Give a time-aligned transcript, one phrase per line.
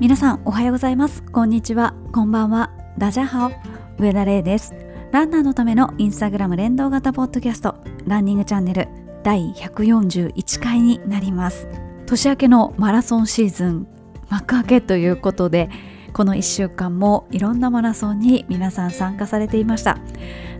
[0.00, 1.22] 皆さんおはようございます。
[1.24, 1.92] こんにちは。
[2.10, 2.70] こんばんは。
[2.96, 4.02] ダジャハオ。
[4.02, 4.74] 上田玲です。
[5.12, 7.76] ランナーのためのインスタグラム連動型ポッドキャスト。
[8.06, 8.88] ランニングチャンネル。
[9.22, 11.68] 第141回になります。
[12.06, 13.86] 年明けのマラソンシーズン。
[14.30, 15.68] 幕開けということで
[16.14, 19.98] この1週間もいろんなマラソンに皆さん参加されていました。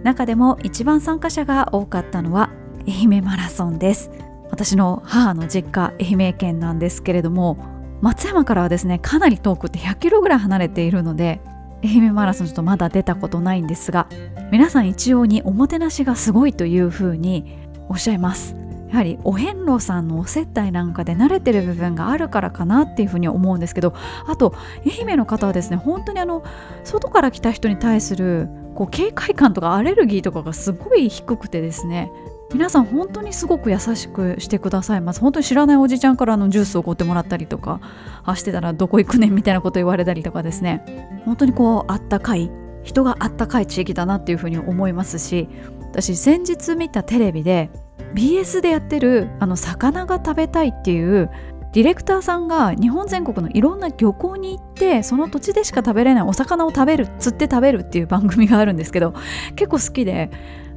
[0.03, 2.51] 中でも一番参加者が多かったのは
[2.87, 4.11] 愛媛マラソンです。
[4.51, 11.41] 私の母の実家愛媛県なんですけれども松山からはですねかなり遠くて100キロぐらい離れているので
[11.83, 14.07] 愛媛マラソンちょっとまだ出たことないんですが
[14.51, 17.59] 皆さん一様におもてなしがすごいというふうに
[17.89, 18.55] おっしゃいます。
[18.91, 23.95] やはりお遍路さんのお接待なんかで慣れてる部分があるからかなっていうふうに思うんですけど
[24.27, 24.53] あと
[24.85, 26.43] 愛媛の方はですね本当にあの
[26.83, 32.11] 外から来た人に対するこう警戒感とかアレルギーとかがすごい低くてですね
[32.53, 35.21] 皆さん本当にすごく優しくしてくださいます。
[35.21, 37.81] 本当に知らないおじちゃんからのジュースを買ってもらったりとか
[38.25, 41.23] あしてたらどこ行くねんみたいなこと言われたりとかですね。
[41.25, 42.51] 本当にこうあったかい
[42.83, 45.49] 人があったかい地域だなっていうふうに思いますし
[45.93, 47.71] 私先日見たテレビで
[48.15, 51.31] BS でやってるあの魚が食べたいっていう
[51.73, 59.15] ディレクターさんが日本全国のいろんな漁港に行ってその土地でしか食べれないお魚を食べる釣って食べるっていう番組があるんですけど
[59.55, 60.31] 結構好きで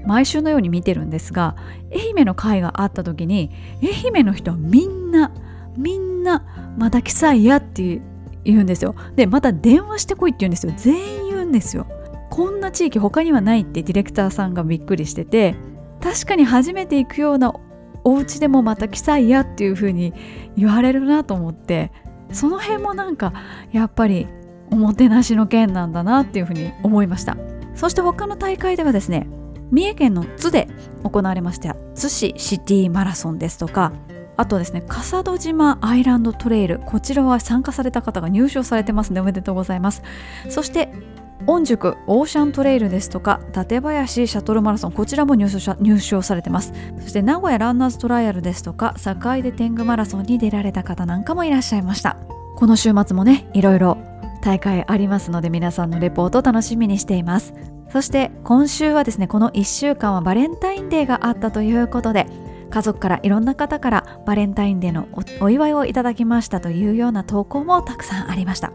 [0.06, 1.56] 毎週のように見てるんですが
[1.94, 3.52] 愛媛の会があった時に
[3.82, 5.32] 愛媛の人はみんな
[5.78, 8.02] みんなまた来さいやって
[8.44, 8.95] 言うんですよ。
[9.16, 10.73] でまた電話してこいって言うんですよ。
[10.76, 11.88] 全員言うんですよ。
[12.30, 15.56] こんな地域他にはないってディレクターさんがびっくりしてて
[16.02, 17.54] 確かに初めて行くような
[18.04, 20.14] お家でもまた来さいやっていう風に
[20.58, 21.92] 言われるなと思って
[22.32, 23.34] その辺もなんか
[23.72, 24.28] やっぱり
[24.72, 27.38] おもてなしの件なんだなっていう風に思いました。
[27.76, 29.28] そして他の大会ではですね
[29.72, 30.67] 三重県の津で
[31.03, 33.92] 行われました津市シティマラソンですとか
[34.36, 40.02] あとですね笠戸島アイランドトレイルこちらは参加された方が入賞されてますのでおめでとうございます。
[40.50, 40.92] そして
[41.45, 46.73] 御宿オーシャントレイルですとか館林シャトルマラソンこちらも入賞入賞されてます。
[47.02, 52.17] そして名古屋ランナーズトライアルですとか坂出天狗マラソンに出られた方なんかもいらっしゃいました。
[52.55, 53.98] この週末もねいろいろ
[54.42, 57.54] 大会ありますので皆さんのレポート楽しみにしています。
[57.89, 62.27] そして今週はですねこの1週間はバレンタインデーがあったということで
[62.70, 65.08] 家族からいろんな方からバレンタインデーの
[65.42, 68.71] お祝いをいただきましたというような投稿もたくさんありました。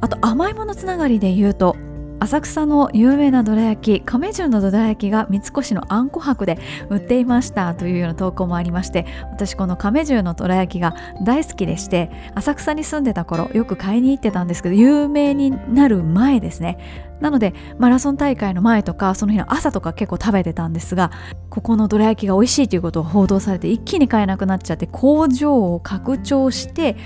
[0.00, 1.76] あと甘いものつながりで言うと
[2.24, 6.58] 浅草の有名などら焼き亀十のどら焼きが三越のあんこ博で
[6.88, 16.78] 売っていましたというような投稿もありまして私この亀十のどら焼きが大好きでして浅草に住んでた頃よく買いに行ってたんですけど有名になる前ですね。
[17.20, 21.10] なのでマラソン大会の前とかその日の朝とか結構食べてたんですが
[21.50, 26.96] ここのどら焼きが美味しいということを報道されて一気に買えなくなっちゃって工場を拡張して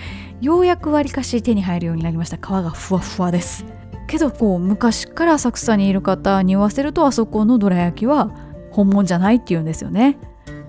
[0.40, 2.36] ようやくわりかし手に入るようになりました。
[2.36, 3.64] 皮がふわふわです。
[4.08, 8.32] けどこう昔から浅草にいる方に言わせるとあそこのどら焼きは
[8.72, 10.19] 本物じゃないって言うんですよね。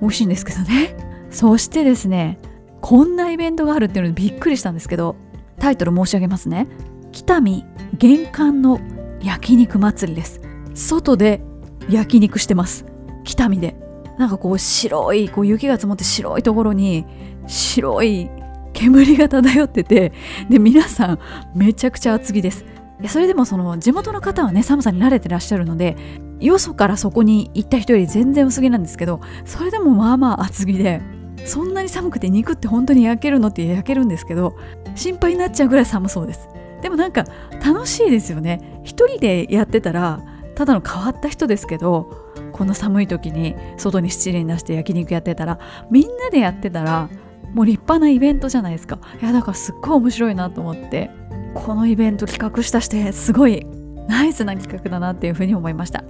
[0.02, 0.96] 美味しいんですけどね。
[1.32, 2.38] そしてですね
[2.82, 5.16] こんなイベントがあるっていうのでびっくりしたんですけど
[5.58, 6.68] タイトル申し上げますね。
[7.12, 7.66] 北見
[7.98, 8.80] 玄関の
[9.24, 10.42] 焼肉祭りです。
[10.74, 11.42] 外で
[11.90, 12.86] 焼肉してます。
[13.24, 13.76] 北見で。
[14.18, 17.06] なんかこう白いこう雪が積もって白いところに
[17.48, 18.30] 白い
[18.74, 20.12] 煙が漂ってて
[20.50, 21.20] で皆さん
[21.56, 22.66] めちゃくちゃ厚着です。
[23.08, 25.96] それでもその地元の方はね寒さに慣れてらっしゃるので
[26.40, 31.02] よそからそこに行った人より全然薄着なんですけどそれでもまあまあ厚着で
[31.46, 34.56] そんなに寒くて肉って本当に焼けるのって焼けるんですけど
[34.96, 36.50] 心配になっちゃうぐらい寒そうです。
[36.82, 37.26] でもなんか
[37.66, 38.82] 楽しいですよね。
[38.84, 40.22] 一人でやってたら
[40.56, 42.10] ただの変わった人ですけど
[42.52, 45.60] この寒い時に外に七輪出して焼肉やってたら
[45.90, 47.10] みんなでやってたら
[47.54, 49.00] もう立派なイベントじゃないですか。
[49.22, 51.12] いやだからすっごい面白いなと思って。
[51.54, 53.66] このイベント企画したしてすごい
[54.08, 56.04] ナイスな企画だなっていうふうに思いました。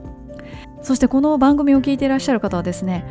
[0.82, 3.04] そしてこの番組を聞いていらっしゃる方はですね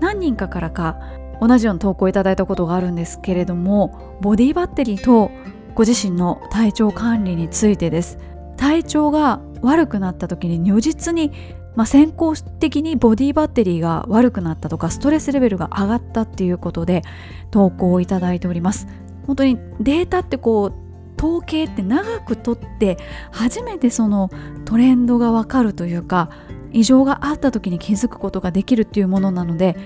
[0.00, 0.98] 何人かからか
[1.40, 5.30] 同じような投稿いただいたことがあるんですけれどもボディバッテリーと
[5.74, 8.18] ご自身の体調管理についてです。
[8.56, 11.32] 体調が悪くなった時に如実に、
[11.74, 17.02] まあ、先行的にボディバッテリーが悪くなったとかストレスレベルが上がったっていうことで
[17.50, 18.86] 投稿をいただいております。
[19.26, 20.83] 本当にデータってこう
[21.18, 22.98] 統計って長くとって
[23.30, 24.30] 初めてその
[24.64, 26.30] トレンドがわかるというか
[26.72, 29.76] 異常があった時に気づくことができるっていうものなので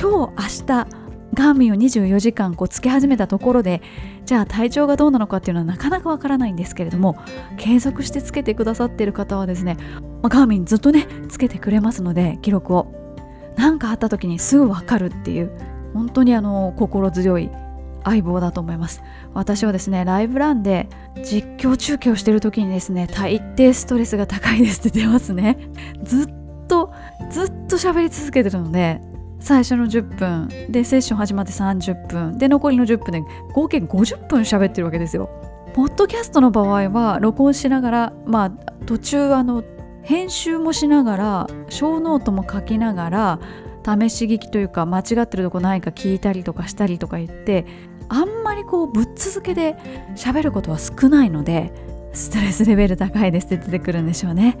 [0.00, 3.82] 今日明日ガーミンを24時間こうつけ始めたところで
[4.24, 7.16] じゃあ体調がどうなのかっていうのはなかなかわからないんですけれども
[7.58, 9.76] 継続してつけてくださっている方はですね、
[10.22, 12.98] まあ、ガーミンずっとねつけてくれますので記録を。
[13.58, 15.50] 何かあった時にすぐわかるっていう
[15.92, 17.50] 本当にあの心強い
[18.04, 19.02] 相棒だと思います。
[19.34, 20.88] 私はですねライブランで
[21.22, 25.58] 実況中継をしてる時にですね大抵ストレスが高いですって出ますね。
[26.02, 26.92] ずっと
[27.30, 29.00] ずっと喋り続けてるので
[29.40, 33.22] 最初の10分でセッション始まって30分で残りの10分で
[33.52, 35.30] 合計50分喋ってるわけですよ。
[35.74, 38.50] ポッドキャストの場合は録音しながらまあ
[38.86, 39.62] 途中あの
[40.02, 43.40] 編集もしながら小ノートも書きながら
[43.88, 47.64] 試し聞きというか間違ってるとこないか聞いたりとかしたりとか言って
[48.08, 49.76] あんまりこうぶっ続けで
[50.16, 51.72] 喋ることは少ないので
[52.12, 54.58] ストレスレベル高いですって出てくるんでしょうね。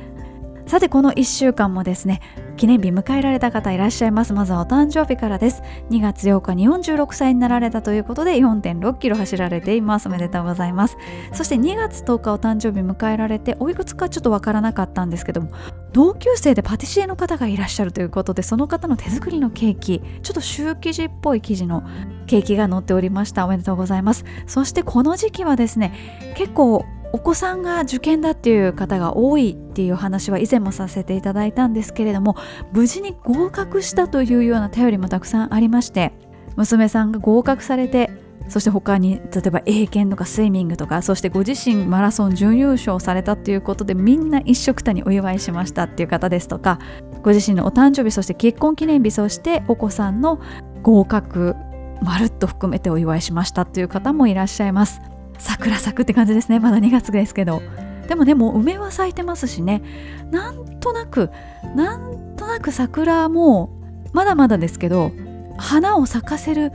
[0.68, 2.20] さてこの1週間もですね
[2.58, 4.34] 記念日迎えられた方いらっしゃいます。
[4.34, 5.62] まずはお誕生日からです。
[5.88, 10.08] 2月8日に46歳になられたということで4.6キロ走られています。
[10.08, 10.98] おめでとうございます。
[11.32, 15.52] そして2月10日お誕生日迎えられておいくつかちょっとわからなかったんですけども
[15.92, 20.02] 同級生でパティシエの方がいらっしゃるということでその方の手作りのケーキ。
[20.22, 21.82] ちょっとシュー生地っぽい生地の
[22.26, 23.46] ケーキが載っておりました。
[23.46, 24.26] おめでとうございます。
[24.46, 25.94] そしてこの時期はですね
[26.36, 32.36] 結構お子さんが受験だっていう方が多いっていう話は以前もさせていただいたんですけれども
[32.72, 36.12] 無事に合格したというような頼りもたくさんありまして
[36.56, 38.10] 娘さんが合格されて
[38.48, 46.78] そして他に例えば英検とかスイミングとかそしてご自身マラソン準優勝されたっていうことでみんな一緒くたにお祝いしましたっていう方ですとか
[47.22, 50.40] ご自身のお誕生日そして結婚記念日そしてお子さんの
[50.82, 51.56] 合格
[52.02, 55.00] まるっと含めてお祝いしましたっていう方もいらっしゃいます。
[55.38, 56.60] 桜咲くって感じですね。
[56.60, 57.62] まだ2月ですけど。
[58.08, 59.82] でもねもう梅は咲いてますしね。
[60.30, 61.30] なんとなく
[61.76, 63.70] なんとなく桜も
[64.12, 65.12] まだまだですけど
[65.58, 66.72] 花を咲かせる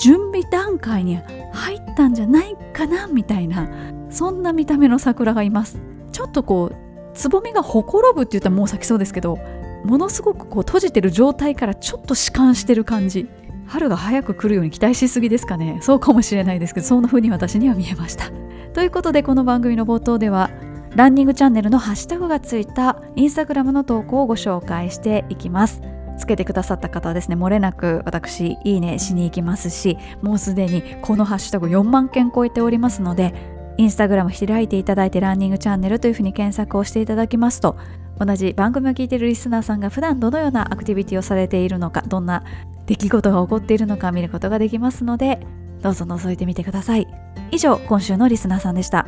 [0.00, 1.18] 準備段階に
[1.52, 3.68] 入ったんじゃないかなみたいな
[4.10, 5.80] そんな見た目の桜がいます。
[6.12, 6.76] ちょっとこう
[7.14, 9.38] つぼみがほころぶって言ったらもう咲きそうですけど
[9.84, 13.28] ものすごくこう閉じてる状態からちょっと弛緩してる感じ。
[13.68, 15.78] 春が早く来るように期待しすぎですかね。
[15.82, 18.30] そうかもしれないですけどそんな風に私には見えました。
[18.72, 20.50] ということでこの番組の冒頭では
[20.96, 25.82] ランニングチャンネルのハッシュタグがついたインスタグラムの投稿をご紹介していきます。
[26.18, 33.32] つけてくださった方はですね漏れなく私いいねしに行きますしもうすでにこのハッシュタグ4万件超えておりますので
[33.76, 37.76] インスタグラム開いていただいてランニングチャンネルというふうに検索をしていただきますと
[38.18, 42.42] 同じ番組を聞いているリスナーさんが普段どのようなアクティビティをされているのかどんな
[42.88, 45.46] 出来事が起こっているのか見ることができますので
[45.82, 47.06] どうぞ覗いてみてください。
[47.52, 49.06] 以上今週のリスナーさんでした。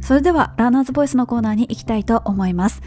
[0.00, 2.80] それではランナーズボイスのコーナーに行きたいと思います。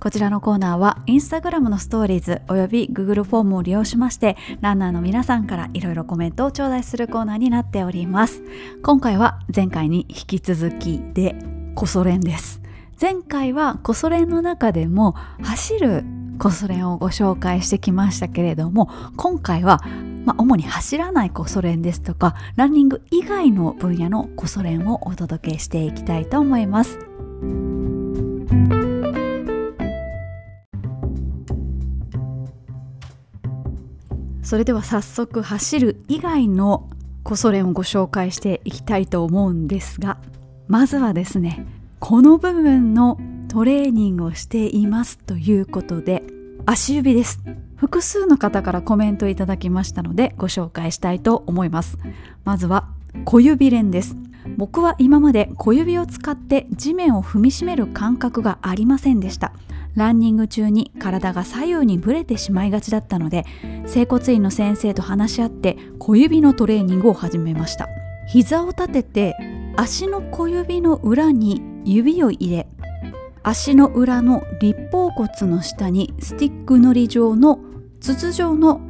[0.00, 8.42] こちらのコーナーはインスタグラムのストーリーズおよび Google フォームを利用しましてランナーの皆さんからいろいろコメントを頂戴するコーナーになっております。
[8.82, 11.36] 今回は前回に引き続きで
[11.74, 12.61] コソ練です。
[13.02, 16.04] 前回はコソ練の中でも走る
[16.38, 19.80] コソ練をご紹介してきましたけれども今回は、
[20.24, 27.00] まあ、主に走らないコソ練ですとかランニング以外の分野のコソ練をお届けしていきたいと思います。
[34.44, 36.88] それでは早速走る以外の
[37.24, 40.18] コソ練をご紹介していきたいと思うんですが
[40.68, 41.66] まずはですね
[42.04, 43.16] この部分の
[43.48, 46.24] トレーニングをしていますということで
[46.66, 47.38] 足指です。
[47.76, 51.98] 複数の方からコメントいただきましたのでご紹介したいと思います。
[52.42, 52.88] まずは
[53.24, 54.16] 小指練です。
[54.56, 59.52] 僕は今まで小指を使って地面を踏みしめる感覚がありませんでした。
[59.94, 63.46] ランニング中に体が左右にぶれてしまいがちだったので
[63.86, 67.88] 整骨院の先生と話し合って小指のトレーニングを始めました。
[68.26, 69.36] 膝を立てて
[69.76, 72.68] 足の小指の裏に指を入れ
[73.42, 77.58] 足の裏の立方骨の下にスティックのり状の
[78.00, 78.80] 筒状の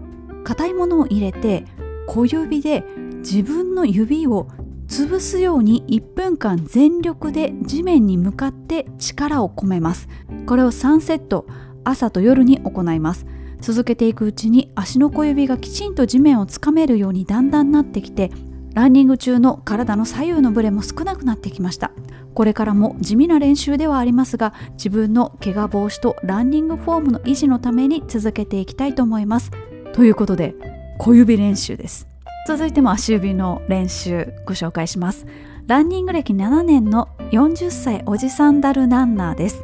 [0.44, 1.64] 硬いものを入れて
[2.06, 2.84] 小指で
[3.18, 4.48] 自分の指を
[4.88, 10.08] 潰すように1分間全力で地面に向かって力を込めます。
[10.46, 11.46] これを3セット
[11.84, 13.24] 朝と夜に行います。
[13.60, 18.32] 続けていくうちに足の小指がきちんと地面をつかめるようにだんだんなってきて
[18.74, 21.92] ランニング中の体の左右のブレも少なくなってきました。
[22.34, 29.50] これからも地味な練習ではありますが自分の怪我防止とランニングフォームの維持のために続けていきたいと思います。
[29.92, 30.54] ということで
[30.98, 32.08] 小指練習です。
[32.46, 35.26] 続いても足指の練習ご紹介します。
[35.66, 39.62] ランニング歴7年の40歳おじさんダルランナーです。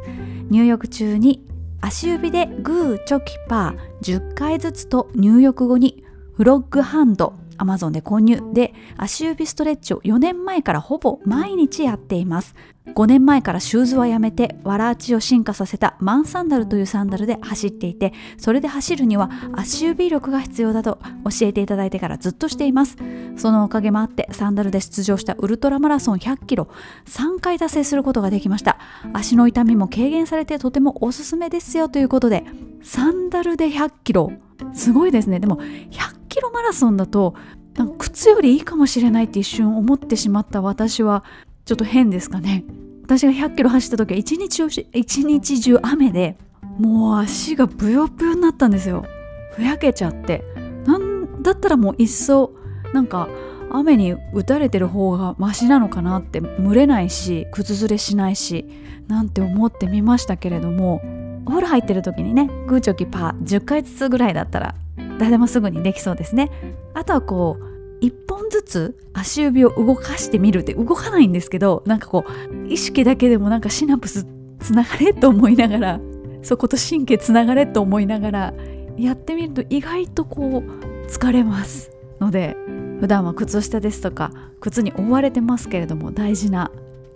[0.49, 1.45] 入浴中に
[1.81, 6.03] 足指でグーチョキパー10回ずつと入浴後に
[6.35, 12.55] フロッグハンド Amazon で購入で足指ストレッチを4年前からほぼ毎日やっています。
[12.95, 22.97] 5年前からシューズはやめてわらあちを進化させたマンサンダルというサンダルで走っていてそれで走るには足指力が必要だと教えていただいてからずっとしています。
[23.37, 26.67] そのおかげもあってサンダルで出場したウルトラマラソン100キロ
[27.05, 28.77] 3回達成することができました。
[29.13, 32.43] 足の痛みも軽減されてとてもおすすめですよということで
[32.81, 34.31] サンダルで100キロ。
[34.73, 35.39] すごいですね。
[35.39, 37.35] でも100キロマラソンだと
[37.97, 41.23] 靴よりいいかもしれないって一瞬思ってしまった私は
[41.65, 42.63] ちょっと変ですかね。
[43.03, 46.37] 私が100キロ走った時は一日一日中雨で
[46.77, 49.05] もう足がブヨブヨになったんですよ。
[49.53, 50.43] ふやけちゃって。
[50.85, 52.53] なんだったらもういっそ
[52.93, 53.29] なんか
[53.71, 58.65] 雨に打たれてる方がマシなのかなって蒸れないし靴ずれしないし
[59.07, 61.01] なんて思ってみましたけれども
[61.45, 64.75] お風呂入ってる時にねグーチョキパー10回ずつぐらいだったら
[65.19, 66.49] 誰もすぐにできそうですね。
[66.93, 74.25] あとはこう1本ずつ足指を動かしてみるって動かないんですけどなんかこう意識だけでもなんかシナプス
[74.59, 75.99] つながれと思いながら
[76.41, 78.53] そこと神経つながれと思いながら
[78.97, 82.55] やってみると意外とこう疲れますので
[82.99, 86.71] 普段は靴下ですとか靴に覆われてますけれども大事な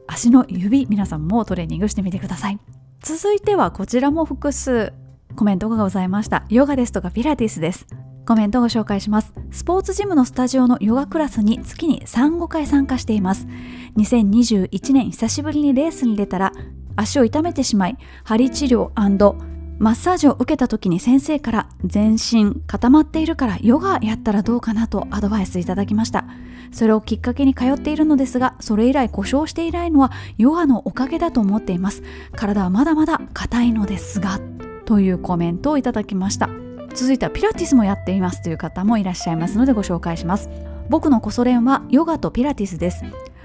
[0.07, 2.59] 足の指皆さんもトレーニングしてみてください。
[3.01, 4.93] 続いてはこちらも複数
[5.35, 6.45] コメントがございました。
[6.49, 7.87] ヨガですとかピラティスです。
[8.25, 9.33] コメントをご紹介します。
[9.51, 13.47] スポーツジムのスタジオのヨガクラスに月に35回参加しています。
[13.97, 16.53] 2021年久しぶりにレースに出たら
[16.95, 18.91] 足を痛めてしまい針治療
[19.79, 26.25] マッサージを受けた時に先生から全身固まっているからヨガやったらどうかなとアドバイスいただきました。
[26.71, 32.03] それをきっかけに通っているのですがそれ以来故障していないのはヨガのおかげだと思っています。
[32.35, 34.52] 体はまだまだ硬いのですが。
[34.85, 36.49] というコメントをいただきました。
[36.93, 40.49] 続いてはピラティスもやっていますという方もいらっしゃいますのでご紹介します。
[40.89, 43.03] 僕のコソ練はヨガとピラティスです。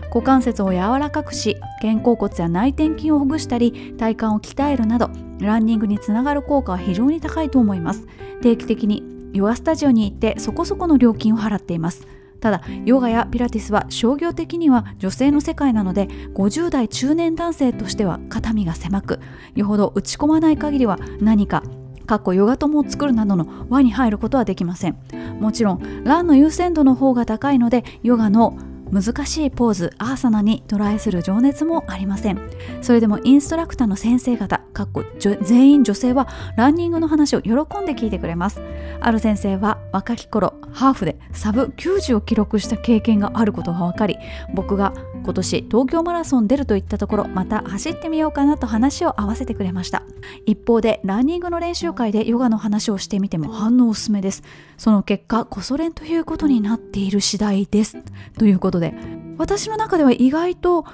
[0.09, 8.07] 股関節を柔らかくし肩甲骨や内転筋をほぐしたり体幹を鍛えるなどランニングにつながる効果は非常に高いと思います。
[8.43, 9.03] 定期的に
[9.33, 12.07] ヨガスタジオに行ってそこそこの料金を払っています。
[12.41, 19.21] ただヨガやピラティスは商業的には女性の世界なので50代中年男性としては肩身が狭く
[19.55, 21.63] よほど打ち込まない限りは何か
[22.07, 24.97] かっこヨガ友を作るなどの輪に入ることはできません。
[25.41, 28.57] もちろんランの優先度の方が高いのでヨガの
[28.91, 32.41] 難しいポーズアーサナにトライする情熱もありません。
[32.81, 35.05] それでもインストラクターの先生方かっこ
[35.43, 38.63] 全員女性はランニングの話を喜んで聞いてくれます。
[39.01, 44.17] ある先生は若き頃ハーフでサブ90を記録した経験があることが分かり
[44.55, 50.03] 僕が今年東京マラソン出るといったところまた走ってみようかなと話を合わせてくれました。
[50.47, 54.43] 一方でランニングの練習会でヨガの話をしてみても反応おすすめです。
[54.77, 57.99] その結果こそ練ということになっている次第です。
[58.39, 58.95] ということで
[59.37, 60.85] 私の中では意外と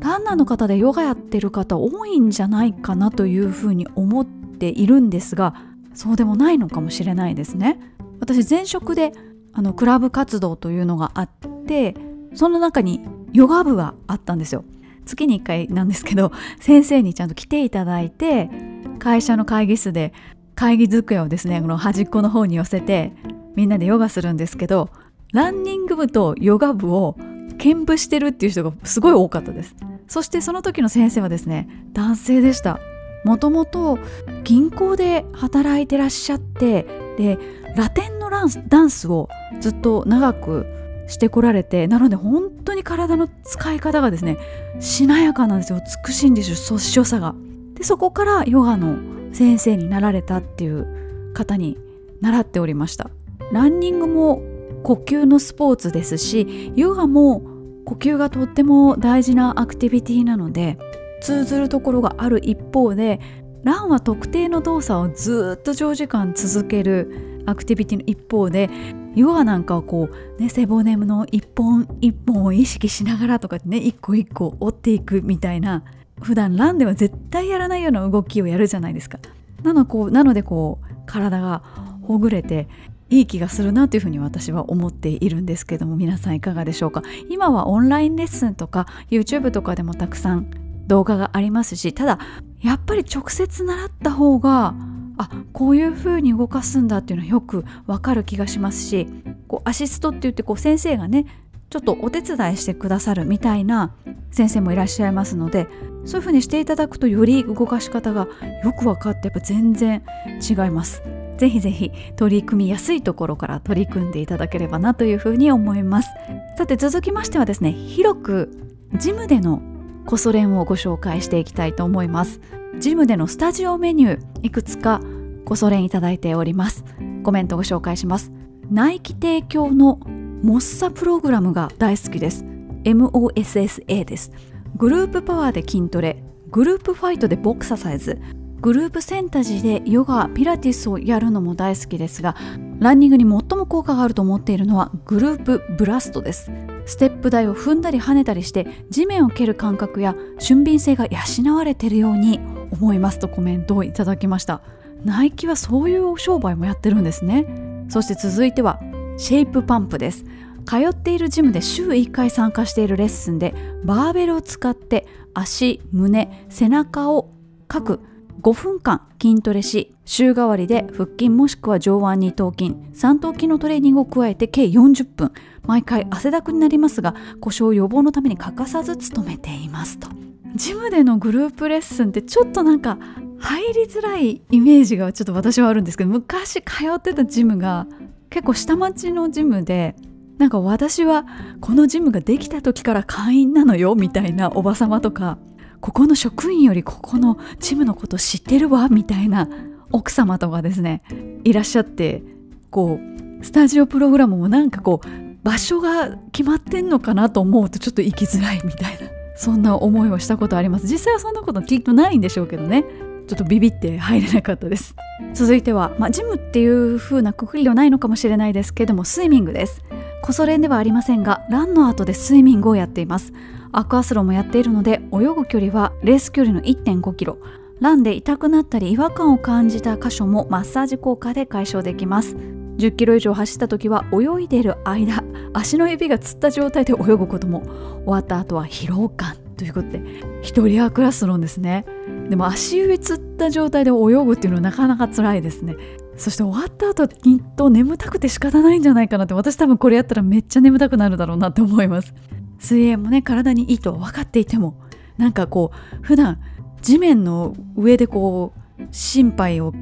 [0.00, 5.54] ランナーの方でヨガやってる方多いんじゃないかなというふうに思っているんですが
[5.94, 7.78] そうでもないのかもしれないですね。
[8.20, 9.12] 私前職で
[9.52, 11.28] あのクラブ活動というのがあっ
[11.66, 11.94] て
[12.34, 13.00] その中に
[13.32, 14.64] ヨガ部があったんですよ。
[15.04, 18.50] 月に1回なんですけど 先生にちゃんと来ていただいて
[18.98, 20.12] 会社の会議室で
[20.54, 23.12] 会議机をですねこの端っこの方に寄せて
[23.56, 24.90] みんなでヨガするんですけど
[25.32, 27.16] ランニング部とヨガ部を
[27.58, 29.74] 兼部してるっていう人がすごい多かったです。
[30.06, 32.78] そしてその時の先生はですね男性でした。
[33.24, 33.98] もともと
[34.44, 36.86] 銀行で働いてらっしゃって
[37.16, 37.38] で
[37.76, 38.30] ラテンの
[38.68, 39.28] ダンスを
[39.60, 40.66] ずっと長く
[41.12, 44.38] してこられてなので本当に体の使い方がですね
[44.80, 45.80] しなやかなんですよ。
[46.06, 46.56] 美しいんですよ。
[46.56, 47.34] そ所作が。
[47.74, 48.98] でそこからヨガの
[49.32, 51.78] 先生になられたっていう方に
[52.20, 53.10] 習っておりました。
[53.52, 54.42] ランニングも
[54.82, 57.42] 呼吸のスポーツですしヨガも
[57.84, 60.78] 呼吸がとっても大事なアクティビティなので
[61.20, 63.20] 通ずるところがある一方で
[63.62, 68.70] ランは特定の動作をずっと長時間続けるアクティビティの一方で
[69.14, 75.84] ヨガなんかはこう、ね、背骨の一本一本を意識しながらとかね一個一個折っていくみたいな
[76.20, 79.18] 普段ランでは絶対やらないような動きをやるじゃないですか。
[79.62, 81.62] なのこうなのでこう体が
[82.02, 82.68] ほぐれて
[83.10, 90.50] いい気がするなというふうに私は思っているんですけども皆さんいかがでしょうか今はオンラインレッスンとか YouTube とかでもたくさん
[90.86, 92.18] 動画がありますしただ
[92.60, 94.74] やっぱり直接習った方が
[95.18, 99.06] あこういう風に動かすんだっていうのはよくわかる気がしますし
[99.48, 101.26] こうアシストって言ってこう先生がね
[101.70, 103.94] ちょっとお手伝いしてくださるみたいな
[104.30, 105.68] 先生もいらっしゃいますので
[106.04, 108.28] そういう風にしていただくとより動かし方が
[108.62, 110.02] よく分かってやっぱ全然
[110.46, 111.02] 違います。
[111.38, 116.10] ぜひぜひ取り組みやすいところから取り組んでいただければなというふうに思います。
[116.56, 118.50] さて続きましてはですね広く
[118.98, 119.62] ジムでの
[120.06, 122.40] コソ練をご紹介していきたいと思います。
[122.78, 125.00] ジムでのスタジオメニューいくつか
[125.44, 126.84] ごソ連いただいております。
[127.22, 128.32] コメントご紹介します。
[128.70, 129.96] ナイキ提供の
[130.42, 132.44] モッサプログラムが大好きです。
[132.84, 134.32] MOSSA です。
[134.76, 136.22] グループパワーで筋トレ。
[136.50, 138.20] グループファイトでボクササイズ。
[138.60, 142.36] グループセンタジーでヨガピラティスをやるのも大好きですが
[142.78, 146.52] ランニングに最も効果があると思っているのはグループブラストです。
[146.86, 152.40] ステップ台を踏んだり跳ねたりして地面を蹴る感覚や俊敏性が養われているように
[152.72, 154.62] 思いますとコメントをいただきました。
[155.04, 157.46] ナイキはそういうお商売もやってるんですね。
[157.88, 158.80] そして続いては
[159.18, 160.24] シェイプパンプです。
[160.64, 167.30] 通っているジムで週1回参加しているレッスンでバーベルを使って足胸背中を
[167.66, 168.00] 各
[168.42, 175.32] 5分間筋トレし週替わりで腹筋もしくは上腕二頭筋三頭筋のトレーニングを加えて計40分。
[175.64, 180.31] 毎回汗だくになりますが故障予防のために欠かさず努めていますと。
[180.54, 182.98] ジムでのグループレッスンってちょっとなんか
[183.38, 187.86] 入りづらいイメージがちょっと私はあるんですけど昔通ってたジムが
[188.30, 189.96] 結構下町のジムで
[190.38, 191.26] なんか私は
[191.60, 195.38] このジムができた時から会員なのよみたいなおばさまとか
[195.80, 199.48] ここの職員よりここのジムのこと知ってるわみたいな
[199.90, 201.02] 奥様とかですね
[201.44, 202.22] いらっしゃって
[202.70, 203.00] こ
[203.40, 205.08] うスタジオプログラムもなんかこう
[205.42, 209.21] 場所が決まってんのかなと思うとちょっと行きづらいみたいな。
[209.42, 210.86] そんな思いをしたことあります。
[210.86, 212.84] 実際はそんなこときっとないんでしょうけどね。
[213.26, 214.94] ちょっとビビって入れなかったです。
[215.34, 219.82] 続いては、まあ、ジムっていう風なくくりはないのかもしれないですけどもスイミングです。
[220.22, 223.32] コソ練ではありませんがランの後でスイミングをやっています。
[223.72, 227.38] アクアスロンもやっているので泳ぐ距離はレース距離の1.5キロ。
[227.80, 232.36] ランで痛くなったり違和感を感じた箇所もマッサージ効果で解消できます。
[232.78, 237.62] 10キロ以上走った時は泳いでる間足の指がつった状態で泳ぐことも
[238.04, 240.02] 終わった後は疲労感ということで
[240.42, 241.84] 一人アクラスロンですね。
[242.28, 245.76] でも足指つった状態で泳ぐっていうのはなかなか辛いですね。
[246.16, 252.14] そして終わった後きっと眠たくて仕方ないんじゃないかなって私多分これやったらめっちゃ眠たくなるだろうなって思います。
[252.58, 254.80] 水泳もね体にいいと分かっていても
[255.16, 256.40] なんかこう普段
[256.80, 259.72] 地面の上でこう心肺を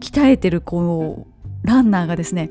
[0.00, 1.33] 鍛えてるこう
[1.64, 2.50] ランナーがですね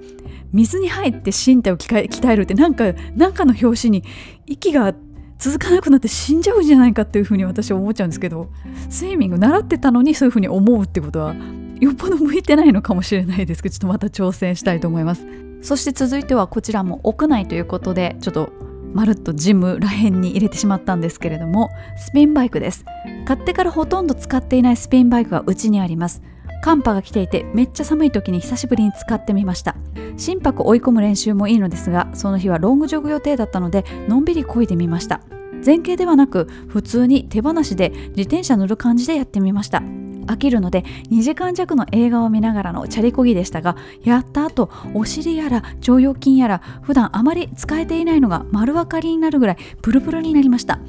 [0.52, 4.04] 水に入って身体を鍛えるってなんかなんかの拍子に
[4.46, 4.94] 息が
[5.38, 8.50] 続かなくなって死んじゃうんじゃないかっていうふうに私は思っちゃうんですけど
[8.90, 11.36] スイミング習ってたのにそういうふうに思うってことは
[11.80, 15.26] よっぽど向いてないのかもしれないですけどちょっとまた挑戦したいと思います。
[15.62, 18.52] そして続いてはこちらも屋内ということでちょっと
[18.94, 22.86] まるっとジムらへんに入れてしまったんですけれどもスピンバイクです。
[23.26, 26.22] 買ってからほとんど使っていないスピンバイクがうちにあります。
[26.64, 29.76] 寒波が来ていてめっちゃ寒い時に久しぶりに使ってみました。
[30.16, 35.20] 心拍追い込む練習もいいのですがその日はロングジョグ予定だったのでのんびり漕いでみました。
[35.66, 39.80] 前傾ではなく普通に手放しで自転車乗る感じでやってみました。
[40.26, 50.80] 飽きるので2時間弱の映画を見ながらのチャリこぎでしたがやった後お尻やら腸腰筋やら普段あまり使えていないのが丸分かりになるぐらいプルプルになりました。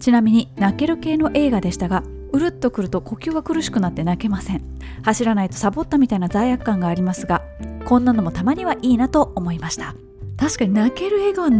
[0.00, 4.62] ちなみに泣ける系の映画でしたがうるっとくると呼吸が苦しくなって泣けません。
[5.02, 7.42] 走らないとサボったみたいな罪悪感がありますが
[7.84, 9.94] こんなのもたまにはいいなと思いました。
[10.36, 11.50] 確かに泣ける映画は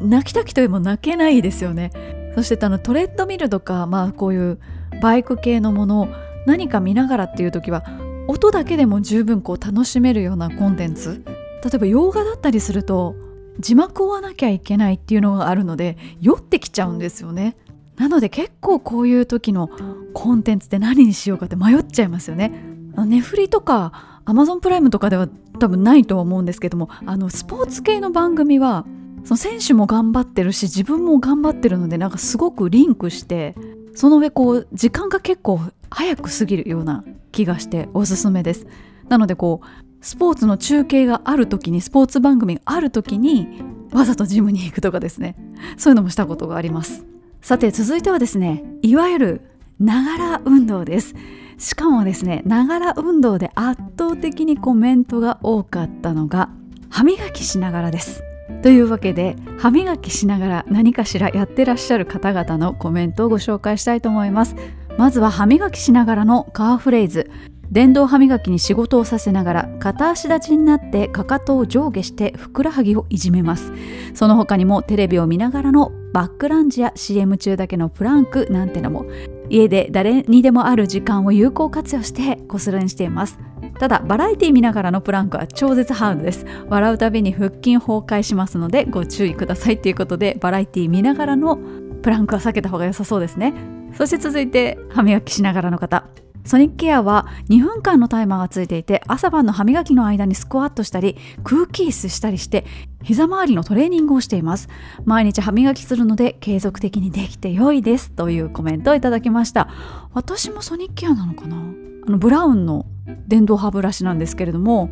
[0.00, 1.90] 泣きたきといえば泣けないですよね。
[2.34, 4.58] そしてあのトレッドミルとかまあこういう
[5.02, 6.08] バイク系のものを
[6.46, 7.84] 何か見ながらっていう時は
[8.28, 11.24] 音だけでも十分こう楽しめるようなコンテンツ。
[11.26, 13.14] 例えば洋画だったりすると
[13.58, 17.56] 字幕を追わなきゃいけないっていうのがあるので酔ってきちゃうんですよね。
[18.00, 19.68] なので結構こういう時の
[20.14, 22.50] コンテンツって何にしようかって迷っちゃいますよね。
[22.96, 28.86] ネフリとかアマゾンプライムとかでは多分ないとは思うんですけどもあのスポーツ系の番組は
[29.24, 33.54] その選手も頑張ってるし自分も頑張ってるのでなんかすごくリンクして
[33.94, 35.60] その上こう時間が結構
[35.90, 38.66] 早く過ぎるような気がしておすすめです。
[39.10, 39.66] なのでこう
[40.00, 45.36] スポーツの中継がある時にスポーツ番組がある時にわざとジムに行くとかですね。
[45.76, 47.04] そういうのもしたことがあります。
[47.42, 49.40] さて続いてはですねいわゆる
[49.78, 51.14] ながら運動です。
[51.58, 56.50] しかもですねながら運動で圧倒的にコメントが多かったのが
[56.88, 58.22] 歯磨きしながらです。
[58.62, 64.54] というわけで歯磨きしながら何かしらやってらっしゃる方々のコメントをご紹介したいと思います。
[64.98, 67.30] まずは歯磨きしながらのカーフレーズ。
[67.70, 73.72] 電動歯磨きに仕事をさせながら片足立ちになってかかとを上下してふくらはぎをいじめます。
[74.12, 79.06] その他にもテレビを見ながらのバックランジや CM 中だけのプランクなんてのも
[79.48, 83.38] 家で誰にでもある時間を有効活用してこすらにしています。
[83.78, 86.44] ただバラエティ見ながらのプランクは超絶ハードです。
[86.68, 91.58] 笑うたびに腹筋崩壊しますのでご注意くださいということでバラエティ見ながらの
[92.02, 93.54] プランクは避けた方が良さそうですね。
[93.96, 96.06] そして続いて歯磨きしながらの方。
[96.44, 102.64] ソニックケアは2分間のタイマーがついていて朝晩の歯磨きの間にスクワットしたり空気椅子したりして
[103.02, 104.68] 膝周りのトレーニングをしています。
[105.04, 109.68] 毎日歯磨きするので継続的にできて良いですというコメントをいただきました。
[110.12, 111.56] 私もソニックケアなのかな？
[111.56, 112.86] あのブラウンの
[113.28, 114.90] 電動歯ブラシなんですけれども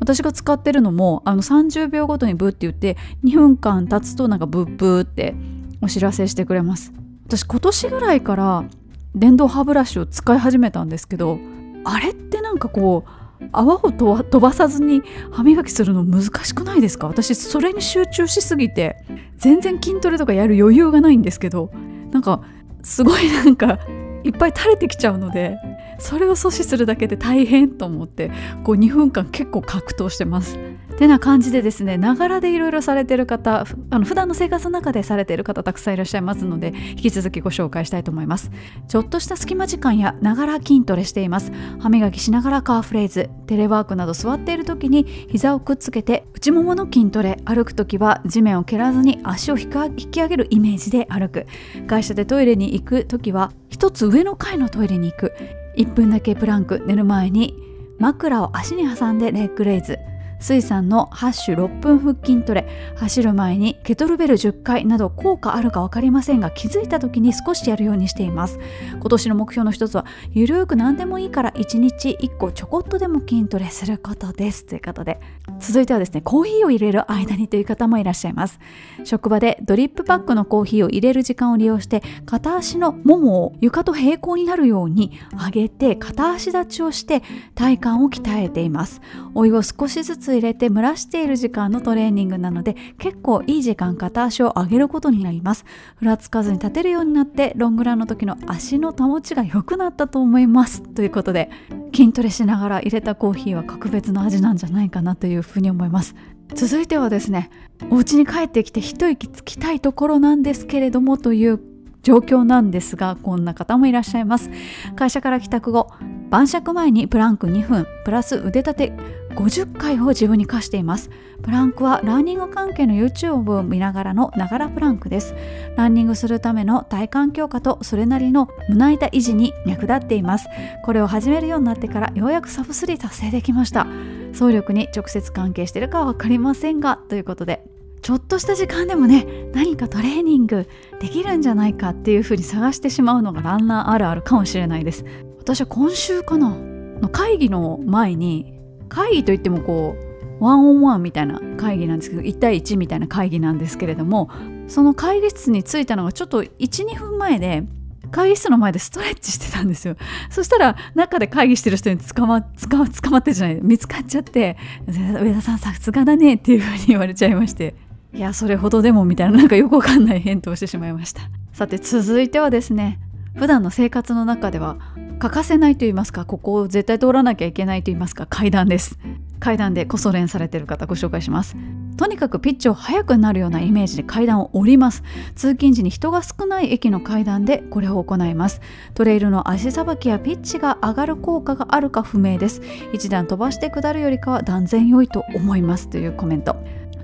[0.00, 5.34] 私が使ってるのもあの30秒ごとにブーって言って2分間経つとなんかブッブーって
[5.82, 6.92] お知らせしてくれます。
[7.26, 8.64] 私今年ぐらいから
[9.14, 11.38] 電動歯ブラシを使い始めたんですけど
[11.84, 17.06] あれってなんかこう泡を飛ばさずに歯磨きするの難しくないですか？
[17.08, 18.96] 私それに集中しすぎて
[19.38, 21.70] 全然筋トレとかやる余裕がないんですけど
[22.12, 22.42] なんか
[22.82, 23.78] すごい なんか
[24.24, 25.56] いっぱい垂れてきちゃうので
[25.98, 28.30] それを阻止するだけで大変と思って
[28.62, 30.58] こう2分間結構格闘してます。
[31.00, 38.50] てな感じでですねながらでいろいろされてる方あの普段の生活の中でされている方たくさんいらっしゃいますので引き続きご紹介したいと思います。
[38.86, 41.52] ちょっとした隙間時間やながら筋トレしています。
[41.78, 49.70] 歯磨きしながらカーフレーズテレワークなど座っている時に膝をくっつけて内ももの筋トレ歩く時は地面を蹴らずに足を引
[50.10, 51.46] き上げるイメージで歩く。
[51.86, 55.32] 会社でトイレに行く時は一つ上の階のトイレに行く。
[55.78, 57.56] 1分だけプランク寝る前に
[57.98, 59.98] 枕を足に挟んでレッグレイズ。
[60.40, 68.58] 水産のハッシュ6分腹筋トレ走る前にケトルベル10回など効果あるか分かりませんが気づいた時に少しやるようにしています。
[68.92, 74.64] 今年の目標の一つはゆるーく何でもいいから1日1個ちょこっとでも筋トレすることです。
[74.64, 75.20] ということで
[75.60, 78.58] 続いてはですねコーヒーを入れる間にという方もいらっしゃいます。
[79.04, 87.22] 職場でドリップパックのコーヒーを入れる時間を利用して片足のももを床と平行になるように上げて片足立ちをして
[87.54, 89.02] 体幹を鍛えています。
[89.34, 95.64] お湯を少しずつ入れて蒸らしている時間のトレーニングなので結構いい時間片足を上げることになります。
[95.96, 100.82] ふらつかずに立てるようになってロングランの時の足の保ちが良くなったと思います。
[100.82, 101.50] ということで
[101.94, 106.14] 筋トレしながら入れたコーヒーは格別の味なんじゃないかなというふうに思います。
[106.54, 107.48] 続いてはですね
[107.90, 111.60] お家に帰ってきて一息つきたいところなんですけれどもという
[112.02, 114.50] 状況なんですがこんな方もいらっしゃいます。
[114.96, 115.90] 会社から帰宅後
[116.30, 118.92] 晩酌前にプランク2分プラス腕立て
[119.34, 121.10] 50回を自分に課しています。
[121.42, 125.34] プランクはランニング関係の YouTube を見ながらのながらプランクです。
[125.76, 130.48] ランニングするための体幹強化とそれなりの胸板維持に役立っています。
[130.84, 133.86] これを始めるようになってからようやくサブ3達成できました。
[134.32, 137.64] 走力に直接関係しているかは分かりませんがということで
[138.02, 140.68] ちょっとした時間でもね何かトレーニング
[141.00, 145.04] できるんじゃないかっていうふうに探してしまうのがランナーあるあるかもしれないです。
[145.38, 148.58] 私は今週かなの会議の前に
[148.88, 149.96] 会議といってもこ
[150.40, 154.30] うワンオンワンみたいな会議なんですけど1対1みたいな会議なんですけれども
[154.68, 157.64] その会議室に着いたのがちょっと12分前で
[158.10, 159.96] 会議室の前でストレッチしてたんですよ。
[160.30, 164.56] そしたら中で会議してる人に捕ま捕ま捕まってじゃない見つかっちゃって
[164.88, 167.74] 「上田さんさすがだね」っていうふうに言われちゃいまして。
[168.12, 171.22] いやそれほどでもみたいななんかよくわかんない返答をしてしまいました。
[171.52, 172.98] さて続いてはですね
[173.34, 174.78] 普段の生活の中では
[175.18, 178.98] 欠かせないと言いますかここを絶対通らなきゃいけないと言いますか階段です。
[179.38, 181.56] 階段でこそ練されている方ご紹介します。
[181.96, 185.02] とにかくピッチを速くなるようなイメージで階段を降ります。
[185.34, 188.62] 通勤時に人が少ない駅の階段でこれを行います。
[188.94, 192.62] トレイルの足さばきやピッチが上がる効果があるか不明です。
[192.94, 195.88] 一段飛ばして下るよりかは断然良いと思います。
[195.88, 196.56] というコメント。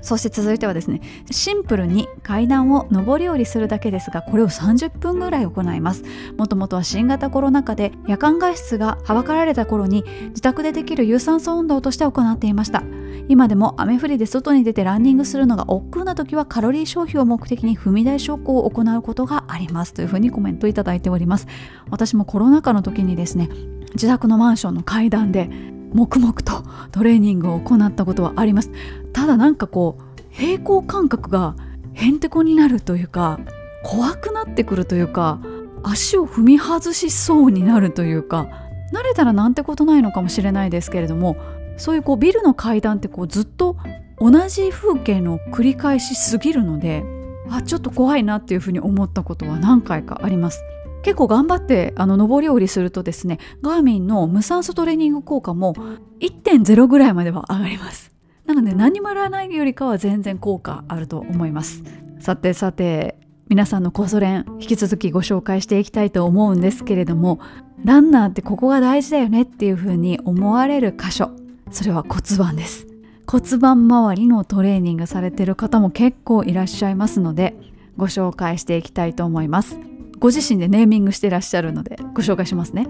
[0.02, 6.04] そして続いてはですねシンプルに階段を上り下りするだけですがこれを30分ぐらい行います。
[6.36, 12.82] もともとは新型コロナ禍で夜間外出がはばかられた頃に自宅でできる有酸素運動として行っていました。
[13.28, 19.94] 今でも雨降りで外に出てランニングするのが億劫な時はカロリー消費を目的に踏み台昇降を行うことがあります。
[19.94, 21.46] というふうにコメントいただいております。
[21.90, 23.48] 私もコロナ禍の時にですね
[23.94, 25.50] 自宅のマンションの階段で
[25.92, 28.70] 黙々とトレーニングを行ったことはあります。
[29.16, 31.56] ただなんかこう平行感覚が
[31.94, 33.40] へんてこになるというか
[33.82, 35.40] 怖くなってくるというか
[35.82, 38.46] 足を踏み外しそうになるというか
[38.92, 41.38] 慣れたらなんてことないのかもしれないですけれども
[41.78, 43.78] そういうこうビルの階段ってこうずっと
[44.18, 47.02] 同じ風景の繰り返しすぎるので
[47.48, 50.62] あちょっと怖いなっていうふうに思ったことは何回かあります。
[51.02, 55.74] 結構頑張ってあの上り下りするとですねガーミンの無酸素トレーニング効果も
[56.20, 58.15] 1.0ぐらいまでは上がります。
[58.46, 61.82] なので何もやらないよりかは全然効果あると思います。
[62.20, 67.38] さてさて皆さんのコソ練引き続きご紹介していきたいと思うんですけれども
[67.84, 71.30] ランナーってここが大事だよねっていうふうに思われる箇所
[71.70, 72.86] それは骨盤です。
[73.28, 77.56] 骨盤周りのトレーニングされてる方も結構いらっしゃいますので
[77.96, 79.78] ご紹介していきたいと思います。
[80.18, 82.86] ご自身でネーミングしてらっしゃるのでご紹介しますね。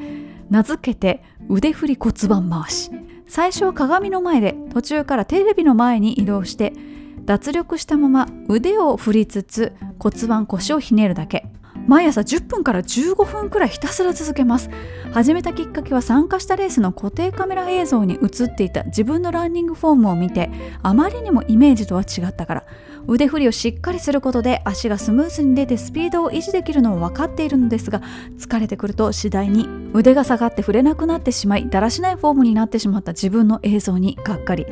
[0.51, 2.91] 名付けて腕振り骨盤回し。
[3.29, 6.73] 最初は鏡の前で途中からテレビの前に移動して
[7.25, 11.47] 脱力したまま腕を振りつつ骨盤腰をひねるだけ。
[11.87, 14.71] 毎朝10分から15分くらいひたすら続けます。
[15.13, 20.51] 始めたきっかけは参加したレースの固定カメラ映像に映っていた自分のランニングフォームを見て
[20.83, 22.65] あまりにもイメージとは違ったから
[23.09, 28.03] 腕振りをしっかりすることで足がスムーズに出てスピードを維持できるのは分かっているのですが
[28.39, 34.67] 疲れてくると次第に腕が下がって振れなくなってしまいだらしないフォームになってしまった自分の映像にがっかり。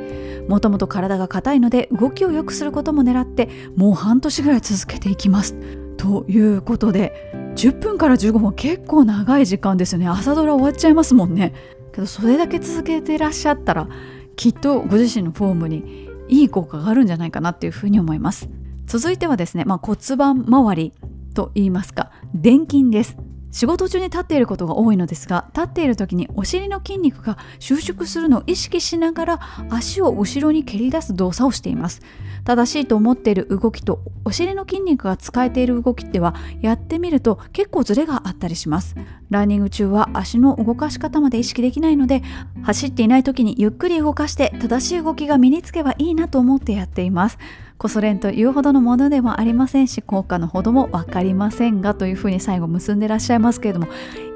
[0.49, 5.55] もともと体が硬いので動きを良くすることも狙ってもう半年ぐらい続けていきます。
[5.97, 10.09] ということで10分から15分結構長い時間ですよね。
[10.09, 11.55] 朝ドラ終わっちゃいますもんね。
[11.93, 13.89] けどそれだけ続けてらっしゃったら
[14.37, 18.49] きっとご自身のフォームにいい効果があるんじゃないかなっていうふうに思います。
[18.87, 20.93] 続いてはですね、まあ、骨盤周り
[21.35, 23.17] と言いますか電筋です。
[23.55, 29.41] 仕事中に立っていることが多いのですが立っている時にお尻の筋肉が収縮するのを意識しながら
[29.71, 32.03] 足を後ろに蹴り出す動作をしています。
[32.45, 38.97] 正しいと思っている動きとお尻の筋肉が使えている動きってはやってみると結構ズレがあったりします。
[39.31, 42.23] ランニング中は足の動かし方まで意識できないので
[42.65, 47.39] 走っていない時にゆっくり動かして正しい動きが身につけばいいなと思ってやっています。
[47.85, 53.89] コソ練というほどのものでもありませんし効果のほども分かりませんがというふうに最後結んでらっしゃいますけれども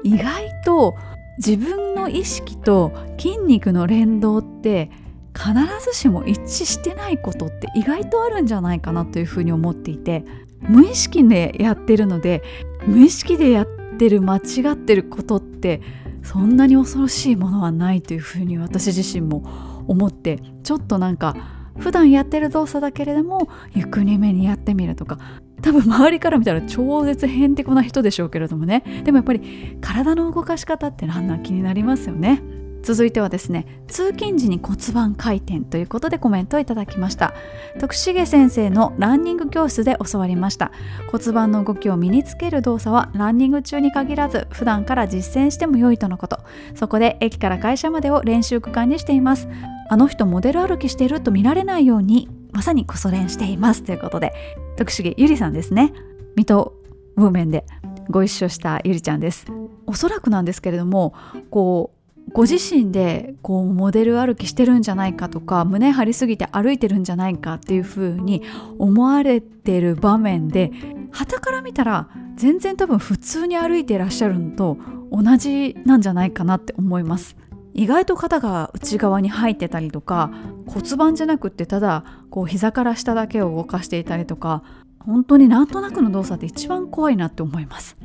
[0.03, 0.95] 意外と
[1.39, 4.91] 自分の意識と筋肉の連動って
[5.35, 5.49] 必
[5.83, 10.25] ずしも一致してないことって意外とあるんじゃないかなというふうに思っていて
[10.59, 12.43] 無意識でやってるので
[12.85, 15.81] 無意識でやってる間違ってることって
[16.21, 25.17] そんなに恐ろしいものはないというふうに私自身も思ってちょっとなんか普段やってる動作だけれどもゆっくりめにやってみるとか
[25.61, 28.83] 多分周りから見たら超絶へんてこな人でしょうけれどもね。
[29.03, 32.41] でもやっぱり体の動かし方ってランナー気になりますよね。
[32.81, 37.33] 続いてはですね通勤時に骨盤回転ということでコメントをいただきました。
[37.79, 40.71] 徳重先生のランニング教室で教わりました。
[41.11, 46.39] 骨盤の動きを身につける動作はランニング中に限らず普段から実践しても良いとのこと。
[46.75, 49.47] そこで駅から会社までを練習区間にしています。
[49.89, 53.83] あの人モデル歩きしていると見られないようにまさにこそ練しています。
[53.83, 54.33] ということで
[54.77, 55.93] 徳重ゆりさんですね。
[56.35, 56.73] 水戸
[57.15, 57.65] ウーメンで
[58.09, 59.45] ご一緒したゆりちゃんです。
[59.85, 61.13] おそらくなんですけれども
[61.49, 61.98] こう
[62.33, 68.43] ご自身でこうモデル歩きしてるんじゃないかとか胸張りすぎて歩いてるんじゃないかっていう風に
[68.77, 70.71] 思われてる場面で
[71.11, 74.77] 旗から見たら全然多分普通に歩いていらっしゃるのと
[75.11, 77.35] 同じなんじゃないかなって思います。
[77.73, 80.31] 意外と肩が内側に入ってたりとか
[80.67, 84.63] 骨盤じゃなくってただこう膝から下だけを動かしていたりとか
[84.99, 87.95] 本当になんとなくの動作って一番怖いなって思います。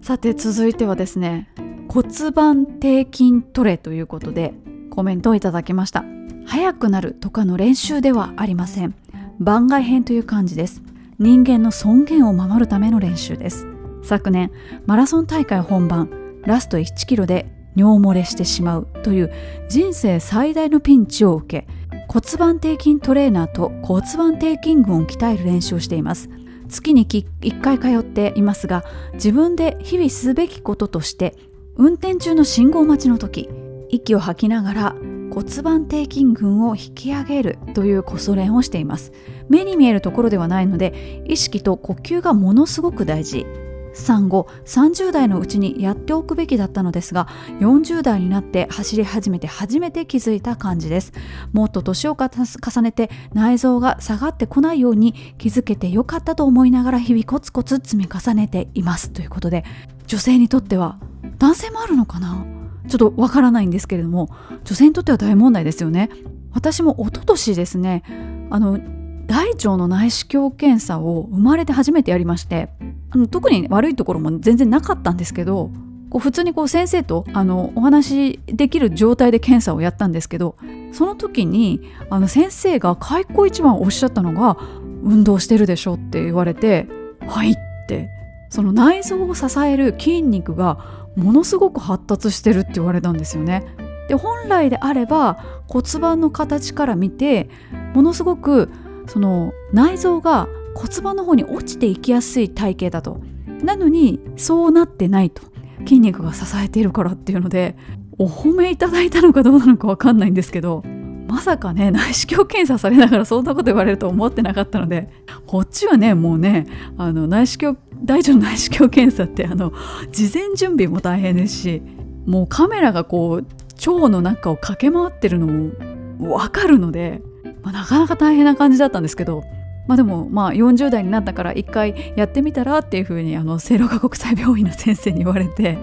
[0.00, 1.48] さて続いてはですね
[1.92, 4.54] 骨盤底筋トレということで
[4.90, 6.04] コメントをいただきました。
[6.46, 8.94] 速くなるとかの練習ではありません。
[9.40, 10.82] 番外編という感じです。
[11.18, 13.66] 人間の尊厳を守るための練習です。
[14.04, 14.52] 昨年
[14.86, 16.08] マラソン大会本番
[16.46, 19.32] ラスト1キロで尿漏れしてしまうという
[19.68, 21.66] 人生最大のピンチを受け
[22.06, 26.30] 骨盤底筋トレーナーと骨盤底筋群を鍛える練習をしています。
[26.68, 31.34] 月に1回通っていますが自分で日々すべきこととして
[31.80, 33.48] 運転中の信号待ちの時
[33.88, 34.96] 息を吐きながら
[35.32, 39.12] 骨盤底筋群を引き上げるというこそ練をしています。
[39.48, 43.46] 目に見えるところではないので意識と呼吸がものすごく大事。
[43.94, 47.26] 産後30代のうちにやっておくべきだったのですが
[47.60, 51.12] 40代になって走り始めて初めて気づいた感じです。
[51.54, 59.10] もっと年を重ねて内臓が下がってこないように気づけてよかったと思いながら日々コツコツ積み重ねています。
[59.12, 59.64] ということで
[60.06, 60.98] 女性にとっては
[61.40, 62.44] 男性もあるのかな？
[62.86, 64.30] ちょっとわからないんですけれども
[64.64, 66.10] 女性にとっては大問題ですよね。
[66.52, 68.02] 私も一昨年ですね
[68.50, 68.78] あの
[69.26, 72.68] 大腸の内視鏡検査を生まれて初めてやりまして
[73.10, 75.70] あの特に悪いところも全然なかったんですけど
[76.10, 80.56] こう普通にこう先生とあのお話しできる状態で検査をやったんですけど
[80.92, 84.58] その時にあの先生が開口一番おっしゃったのが
[85.04, 86.88] 「運動してるでしょ」って言われて
[87.28, 87.54] 「はい」っ
[87.86, 88.10] て
[88.48, 93.64] その内臓を支える筋肉がものすごく発達してるって言われたんですよね。
[94.08, 97.48] で本来であれば骨盤の形から見て
[97.94, 98.68] ものすごく
[99.06, 103.20] その内臓が骨盤の方に落ちていきやすい体型だと
[103.62, 105.42] なのにそうなってないと
[105.80, 107.76] 筋肉が支えているからっていうので
[108.18, 110.82] お褒めいただいたのかどうなのか分かんないんですけど
[111.28, 115.08] まさかね内視鏡検査されながらそんなこと言われると思ってなかったので
[115.46, 116.66] こっちはねもうね
[116.98, 119.72] あの内視鏡大腸内視鏡検査ってあの
[120.10, 121.82] 事前準備も大変ですし
[122.26, 123.46] もうカメラがこう
[123.90, 125.70] 腸の中を駆け回ってるのも
[126.18, 127.22] 分かるので、
[127.62, 129.42] まあ、なかなか大変な感じだったんですけど
[129.86, 135.78] まあでもまあ40代になったから一回やってみたらっていうふうにあの聖路加国際病院の先生に言われて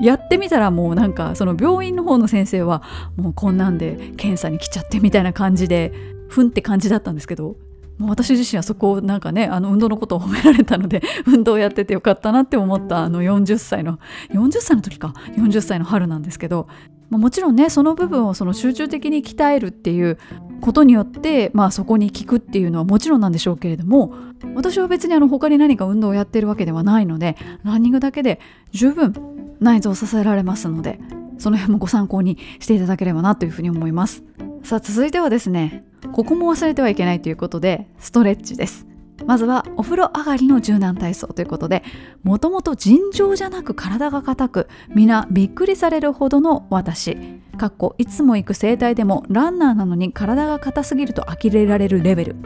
[0.00, 2.82] やってみたらもうなんかその病院の方の先生は
[3.16, 5.92] もうこんなんで検査に来ちゃってみたいな感じで
[6.28, 7.56] ふんって感じだったんですけど
[7.98, 13.98] もう私自身はそこをなんかねあの運動のことを褒められたので 運動をやっててよかったなって思ったあの40歳の
[14.30, 16.66] 40歳の時か40歳の春なんですけど
[17.10, 20.18] もちろんねその部分をその集中的に鍛えるっていう
[20.60, 24.14] ことによって、まあ、そこに効くっていうのはもちろんなんでしょうけれども
[24.54, 28.40] 私は別にあの他に何か運動をやってるわけではないのでランニングだけで
[28.72, 29.14] 十分
[29.60, 30.98] 内臓を支えられますので
[31.38, 34.22] その辺もご参考にしていただければなというふうに思います。
[34.62, 38.86] さあ続いてはですねここも忘れてはいけないということでストレッチです。
[39.26, 41.84] まずはお風呂上がりの柔軟体操ということで
[42.24, 47.16] もともと尋常じゃなく体が硬く皆びっくりされるほどの私。
[47.56, 52.36] かっこいつも行く整体でもランナーなのに体が硬すぎると呆れられるレベル。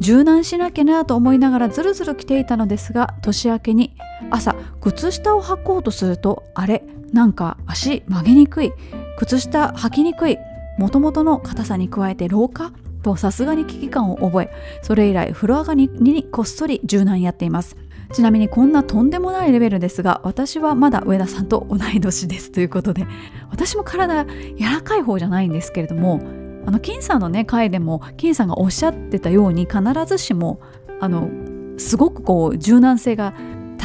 [0.00, 3.96] 柔軟しなきゃなと思いながらずるずる来ていたのですが年明けに
[4.30, 6.84] 朝靴下を履こうとするとあれ？
[7.12, 8.72] なんか足曲げにくい。
[9.18, 10.38] 靴下履きにくい。
[10.78, 12.72] もともとの硬さに加えて老化？
[13.02, 14.50] とさすがに危機感を覚え。
[14.82, 17.76] それ以来風呂上がりにこっそり柔軟やっています。
[18.12, 22.52] ちなみにこんなとんでもないレベルですが私はまだ上田さんと同い年です。
[22.52, 23.06] ということで
[23.50, 26.20] 私も体柔らかい方じゃないんですけれども
[26.66, 30.60] あの金さんのね回でも金さんがおっしゃってたように必ずしも
[31.00, 31.30] あの
[31.78, 33.34] すごくこう柔軟性が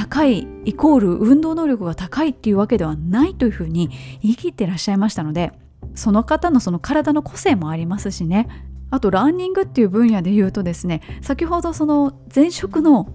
[0.09, 3.89] 高いイコール運動能力が高いっていうわけではないというふうに
[4.21, 5.51] 言い切ってらっしゃいましたので
[5.95, 8.47] その方のその体の個性もありますしね。
[8.89, 13.11] あとランニングっていう分野で言うとですね先ほどその前職の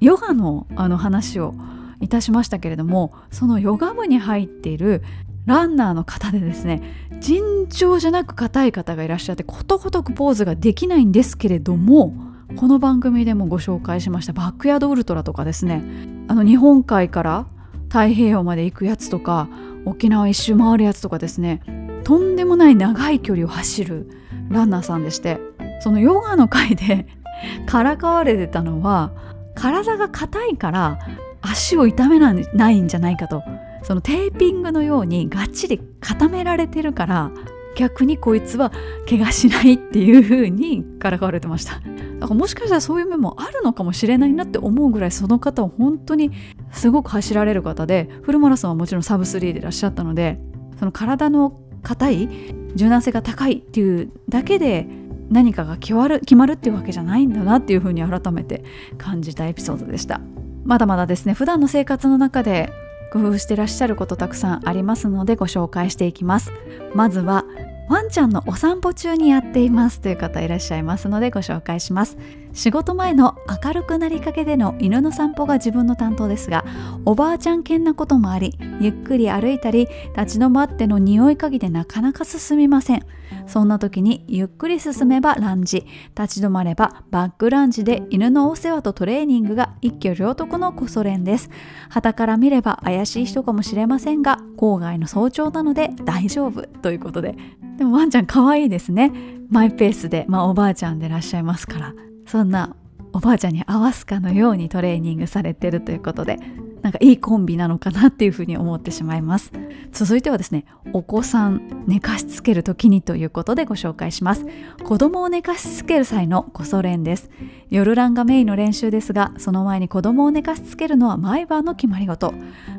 [0.00, 1.54] ヨガのあの話を
[2.00, 5.02] いたしましたけれどもそのヨガ部に入っている
[5.44, 6.82] ランナーの方でですね
[7.20, 15.82] 尋常じゃなく硬い方がいらっしゃってことごとくポーズができないんですけれどもこの番組でもご紹介しましたバックヤードウルトラとかですね。
[16.28, 17.46] あの日本海から
[17.88, 19.48] 太平洋まで行くやつとか
[19.84, 21.62] 沖縄一周回るやつとかですね。
[22.04, 24.10] とんでもない長い距離を走る
[24.48, 25.38] ランナーさんでして
[25.80, 27.06] そのヨガの回で
[27.66, 29.12] からかわれてたのは
[29.54, 30.98] 体が硬いから
[31.40, 33.42] 足を痛めないんじゃないかと。
[33.82, 37.30] そのテーピングのようにがっちり固められてるから
[37.76, 38.72] 逆にこいつは
[39.08, 41.80] 怪我しないっていう風にからかわれてました。
[42.20, 46.30] だからもしかしたらそういう面もあるのかもしれないなって思うぐらいその方は本当に
[46.70, 50.38] すごく走られる方でフルマラソンはもちろんサブスリーでいらっしゃったので
[50.78, 52.28] その体の硬い
[52.74, 54.86] 柔軟性が高いっていうだけで
[55.30, 58.64] 何かが決まる決まるっていうわけじゃないんだなっていうふうに改めて
[58.98, 60.20] 感じたエピソードでした。
[60.64, 62.70] まだまだですね普段の生活の中で
[63.12, 66.52] 工夫してらっしゃることたくさんありますのでご紹介していきます。
[66.94, 67.44] まずは
[67.90, 72.16] ワンちゃんのお散歩中にやっていますという方いらっしゃいますのでご紹介します。
[72.52, 76.64] 仕事前の明るくなりかけでの犬の散歩が自分の担当ですが
[77.04, 79.86] おばあちゃん犬なこともありゆっくり歩いたり
[80.16, 83.06] 立ち止まっての匂い嗅ぎでなかなか進みません。
[83.46, 85.86] そんな時にゆっくり進めばランジ
[86.16, 91.50] 立ち止まればバックランジで犬のお世話とトレーニングが一挙両得のコソ連です。
[91.88, 97.34] 旗から見れば怪しい人かもしれませんが郊外の早朝なので大丈夫ということで。
[97.76, 99.12] でもワンちゃん可愛いですね。
[99.48, 101.94] マイペースで、まあ、おばあちゃんでいらっしゃいますから。
[102.30, 102.76] そんな
[103.12, 106.38] おばあちゃんに合わすかのようにトレーニングされてるということで
[106.80, 109.50] なんかいいコンビなのかなっていうふうに思ってしまいます。
[109.90, 114.46] 続いてはですねお子さん寝かしつける時にということでご紹介します。
[114.84, 117.30] 子供を寝かしつける際のこそ練です。
[117.70, 122.34] 夜ランがメインの練習ですがその前に子供を寝かしつけるのは毎晩の決まり事。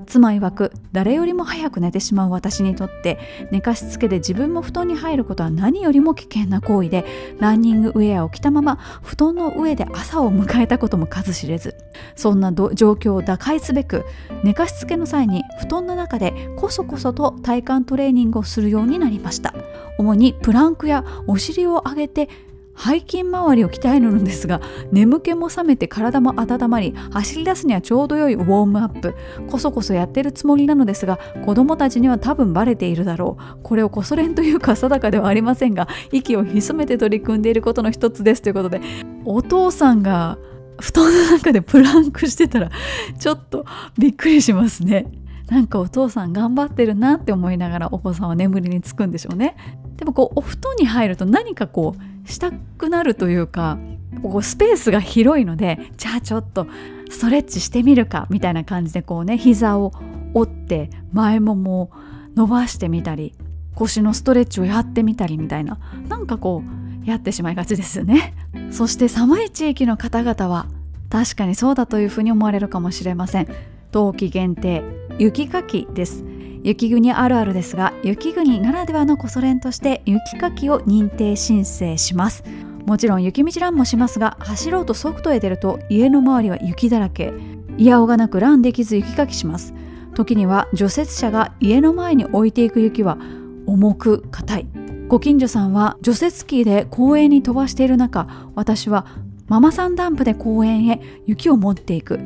[0.05, 3.17] 妻曰く誰よりも早く寝てしまう私にとって
[3.51, 7.05] 寝かしつけで自分も布団に入ることは何よりも危険な行為で
[7.39, 11.77] ランニングウェアを着たまま布団の上で朝を迎えたことも数知れず。
[12.15, 14.03] そんな状況を打開すべく
[14.43, 19.53] 寝かしつけの際に布団の中でこそこそと体幹トレーニングをするようになりました。
[19.97, 22.27] 主にプランクやお尻を上げて
[22.75, 24.61] 背筋周りを鍛えるのですが
[24.91, 29.15] 眠気も覚めて体も温まり走り出すにはちょうど良いウォームアップ
[29.49, 33.59] こそこそやってるつもりなのですが子供たちには多分バレているだろう。
[33.63, 38.81] これをこそ練というか定かではありませんが息を潜めて取り組んでいることの一つですということで
[39.25, 40.37] お父さんが
[40.79, 42.71] 布団の中でプランクしてたら
[43.19, 43.65] ちょっと
[43.97, 45.07] びっくりしますね。
[45.47, 49.57] なんかお父さん頑張ってるなって思いながらお子さんは眠りにつくんでしょうね。
[50.01, 51.95] でもこうお布団に入ると何かこ
[52.25, 53.77] うしたくなるというか
[54.23, 56.65] ここスペースが広いのでじゃあちょっと
[57.11, 59.93] ストレッチしてみるかみたいな感じでこうね膝を
[60.33, 61.91] 折って前ももを
[62.35, 63.35] 伸ばしてみたり
[63.75, 65.77] 腰のストレッチをやってみたりみたいな
[66.07, 68.33] なんかこうやってしまいがちですよね。
[68.71, 70.65] そして寒い地域の方々は
[71.11, 73.47] 確かにそうだというふうに思われるかもしれません。
[73.91, 74.81] 冬季限定
[75.19, 76.30] 雪かきです。
[76.63, 82.43] 雪国あるあるですが雪国ならではのこそ練として雪かきを認定申請します。
[82.85, 87.33] もちろん雪道ランもしますが走ろうとソフトへ出ると家の周りは雪だらけ。
[87.77, 89.73] いやおがなくランできず雪かきします。
[90.13, 93.17] 時には除雪車が家の前に置いていく雪は
[93.65, 94.67] 重く硬い。
[95.07, 99.05] ご近所さんは除雪機で公園に飛ばしている中私は
[99.51, 102.19] ママさんダンプで公園へ雪を持っていく。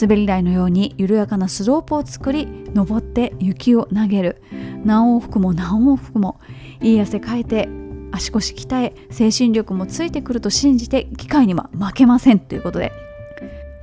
[0.00, 4.40] 滑り台のように緩やかなスロープを作り登って雪を投げる。
[4.82, 6.40] 何往復も何往復も
[6.80, 7.68] いい汗かいて
[8.12, 12.38] 足腰鍛え精神力もついてくると信じて機械には負けません。
[12.38, 12.92] ということで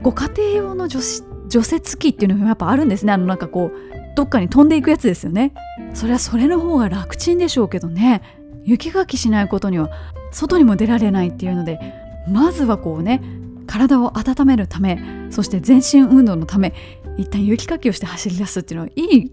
[0.02, 1.00] ご家庭用の除
[1.52, 3.14] 雪機っていうのもやっぱあるんですね。
[3.14, 5.54] あのなんかこうどっかに飛んでいくやつですよね。
[5.94, 8.24] それはそれの方が楽ちんでしょうけどね。
[8.64, 9.92] 雪かきしないことには
[10.32, 13.22] 外にも出られないっていうのでまずはこうね
[13.66, 15.00] 体を温めるため
[15.30, 16.74] そして全身運動のため
[17.18, 19.32] 一旦雪かきをして走り出すっていうのはいい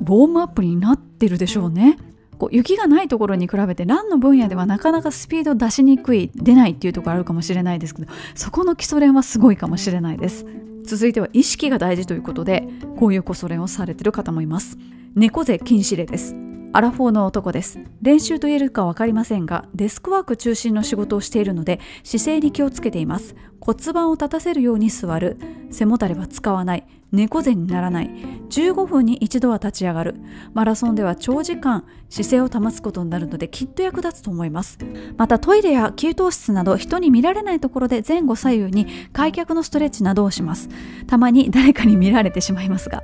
[0.00, 1.98] ウォームアップになってるでしょうね。
[2.38, 10.44] こう雪がないところに比べてランの分野ではなかなかスピード出しにくい出ないっていうところあるかもしれないですけどそこの基礎練はすごいかもしれないです。
[10.84, 12.68] 続いては意識が大事ということで
[12.98, 14.76] こういう基礎練をされてる方もいます。
[15.14, 16.34] 猫背禁止令です。
[16.76, 17.78] アラフォーの男です。
[18.02, 23.36] 練習と言えるか分かりませんがデスクワーク中心の仕事をしているので姿勢に気をつけています。
[23.60, 25.38] 骨盤を立たせるように座る。
[25.70, 26.84] 背もたれは使わない。
[27.14, 28.10] 猫背にならない。
[28.50, 30.16] 15分に一度は立ち上がる。
[30.52, 34.78] マラソンでは長時間姿勢を保つことになるのできっと役立つと思います。
[35.16, 40.68] またトイレや給湯室など人に見られないところで前後左右に開脚のストレッチなどをします。
[41.06, 43.02] たまに誰かに見られてしまいますが。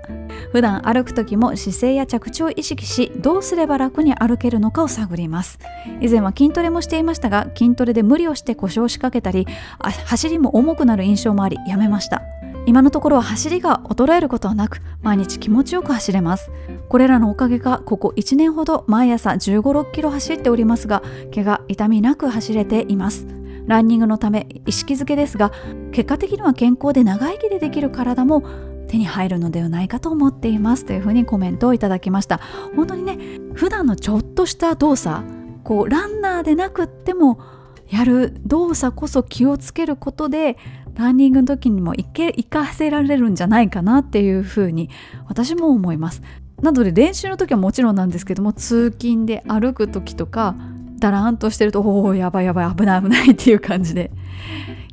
[0.53, 5.59] 普段歩く時も姿勢や着地を意識しどうすれば楽に歩けるのかを探ります。
[6.01, 9.47] 以前は筋トレもしていましたが筋トレで無理をして故障しかけたり
[9.79, 12.23] 走りも重くなる印象もありやめました。
[12.71, 16.53] 今のところは走りが衰えることはなく毎日気持ちよく走れます。
[16.89, 21.03] これらのおかげかここ1年ほど毎朝1 5 6キロ走っておりますが
[21.35, 23.27] 怪我痛みなく走れています。
[23.67, 25.51] ランニングのため意識づけですが
[25.91, 28.45] 結果的には健康で長生きでできる体も
[28.87, 30.85] 手に入るのではないかと思っています。
[30.85, 32.39] というふうにコメントをいただきました。
[32.77, 33.19] 本当にね
[33.53, 35.25] 普段のちょっとした動作
[35.65, 37.41] こうランナーでなくっても
[37.91, 40.57] やる動作こそ気をつけることで
[40.95, 44.91] ランニングの時にも活かせられるんじゃないかなっていうふうに
[45.27, 46.23] 私も思います。
[46.63, 50.57] なので練習の時はもちろんなんですけども通勤で歩く時とか
[50.99, 54.11] だらんとしてるとおおやばいやばい危ない危ないっていう感じで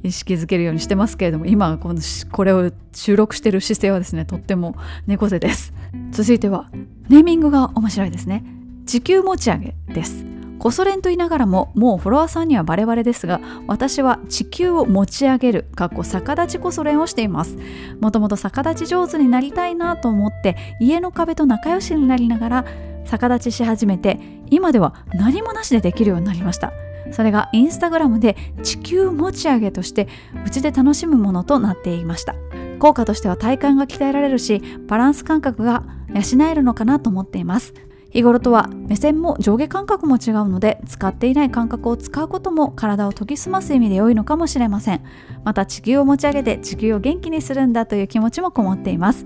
[0.02, 2.00] 意識づけるようにしてますけれども今この
[2.32, 4.76] これを収録してる姿勢はですねとっても
[5.06, 5.74] 猫背です。
[6.12, 6.70] 続いては
[7.10, 8.46] ネーミングが面白いですね。
[8.86, 10.37] 地球持ち上げです。
[10.60, 17.58] コソ練と言いながらももうフォロワーさんにはバレバレですが私は地球を持ち上げるかっこ逆立ちこそ練をしています。
[18.02, 22.66] もともと逆立ち上手になりたいなと思って家の壁と仲良しになりながら
[23.06, 26.74] 逆立ちし始めて今では何もなしでできるようになりました。
[27.12, 30.10] それがインスタグラムで地球持ち上げとして
[30.46, 32.36] うちで楽しむものとなっていました。
[32.80, 37.74] 効果としては体幹が鍛えられるしバランス感覚が養えるのかなと思っています。
[38.10, 45.02] 日頃とは目線も上下感覚も違うので使っていない感覚を使うことも体を研ぎ澄ます意味で良いのかもしれません。
[45.44, 49.26] また地球を持ち上げて地球を元気にするんだという気持ちもこもっています。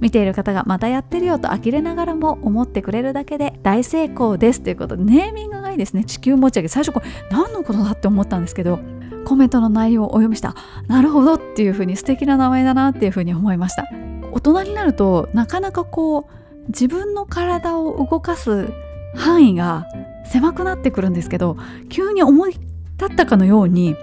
[0.00, 6.04] 見ている方がまたやってるよと呆れながらも思ってくれるだけで大成功ですということでネーミングがいいですね。
[6.04, 8.80] 地球持ち上げ最初これ何のことだって思ったんですけど
[9.24, 10.56] コメントの内容をお読みした。
[10.88, 13.84] なるほどっていう風に素敵な名前だなっていう風に思いました。
[14.32, 18.72] 大人になるとなかなかこう自分の体を動かす
[19.14, 19.86] 範囲が
[20.24, 21.56] 狭くなってくるんですけど
[21.88, 23.96] 急に思い立ったかのように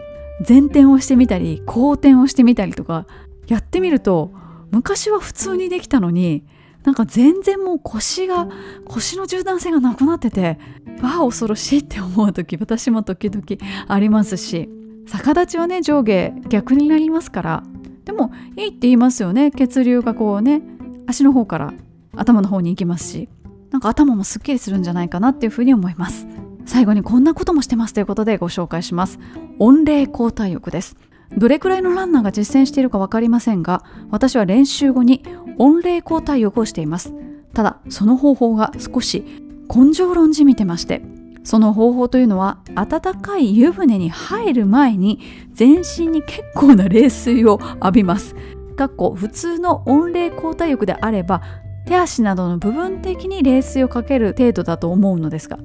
[0.47, 3.05] 前転をしてみたり後転をしてみたりとか
[3.47, 4.31] やってみると
[4.71, 6.43] 昔は普通にできたのに
[6.83, 8.47] なんか全然もう腰が
[8.85, 10.59] 腰の柔軟性がなくなってて
[11.01, 13.43] わあ恐ろしいって思う時私も時々
[13.87, 14.69] ありますし
[15.07, 17.63] 逆立ちはね上下逆になりますから
[18.05, 19.51] でもいいって言いますよね。
[19.51, 20.63] 血流がこうね
[21.05, 21.73] 足の方から
[22.15, 23.29] 頭の方に行きますし
[23.71, 26.27] なんか頭もすっきりするんじゃないかなっていうふうに思います。
[26.65, 29.19] 最後にこんなこともしてますということでご紹介します。
[29.57, 30.97] 温冷交代浴です。
[31.37, 35.23] どれくらいのランナーが実践しているか分かりませんが私は練習後に
[35.57, 37.13] 温冷交代浴をしています。
[37.53, 39.23] ただその方法が少し
[39.73, 41.01] 根性論じみてまして
[41.43, 45.19] その方法というのは温かい湯船に入る前に
[45.51, 48.35] 全身に結構な冷水を浴びます。
[48.75, 51.41] かっこ普通の温冷交代浴であれば
[51.89, 55.57] 手足などの部分的に冷水をかける程度だと思うのですが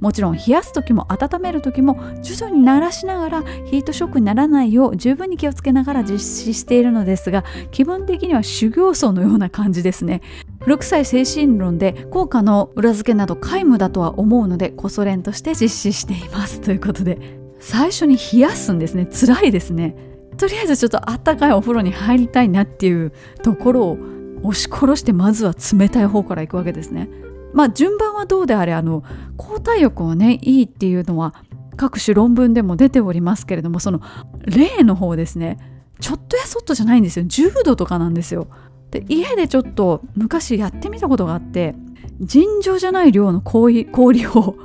[0.00, 10.20] もちろん冷やす時も温める時も徐々に慣らしながらヒートショックにならないよう十分に気をつけながら実施しているのですが気分的には修行僧のような感じですね。
[10.60, 16.60] 古臭い精神論で効果の裏付けなど皆無だとは思うのでこそ練として実施しています。
[16.60, 17.18] ということで
[17.60, 19.06] 最初に冷やすんですね。
[19.06, 19.94] 辛いですね。
[20.36, 23.12] とりあえずちょっとあったかいお風呂に入りたいなっていう
[23.42, 27.08] ところを押し殺してまずは冷たい方から行くわけですね。
[27.52, 29.02] まあ順番はどうであれあの
[29.36, 31.34] 抗体力はねいいっていうのは
[31.76, 34.00] 各種論文でも出ておりますけれどもその
[34.44, 35.58] 例の方ですね
[36.00, 38.48] ちょっとやそっとじゃないんですよ10度とかなんですよ。
[38.90, 41.74] で家でちょっと昔やってみたことがあって
[42.20, 44.56] 尋常じゃない量の氷氷を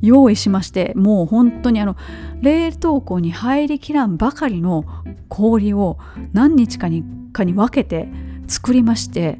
[0.00, 1.96] 用意しましてもう本当にあの
[2.40, 4.84] 冷凍庫に入りきらんばかりの
[5.28, 5.98] 氷を
[6.32, 8.08] 何日かにかに分けて
[8.48, 9.38] 作りまして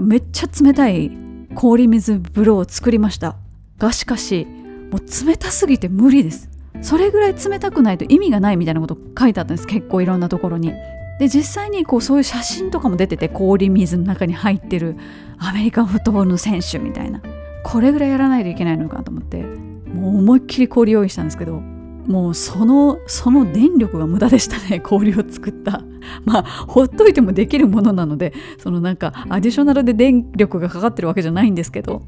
[0.00, 1.10] めっちゃ冷たい
[1.54, 3.36] 氷水風呂を作りました。
[3.78, 4.46] がしかし
[4.90, 6.48] もう冷たすぎて無理です。
[6.80, 9.66] それぐらい冷たくないと意味がないみたいなこと書いてあったんです。
[9.66, 10.72] 結構いろんなところに。
[11.18, 14.96] で実際にこうそういう写真とかも出てて氷水の中に入ってる
[15.38, 17.20] アメリカンフットボールの選手みたいな。
[17.64, 25.82] これぐらいやらないといけないのかと思ってもう思いっきり氷用意したんですけどもうそのその電力が無駄でしたね氷を作った。
[26.24, 32.02] まあほっといてもできるものなのでそのなんかアディショナルで電力がかかってるわけじゃないんですけど。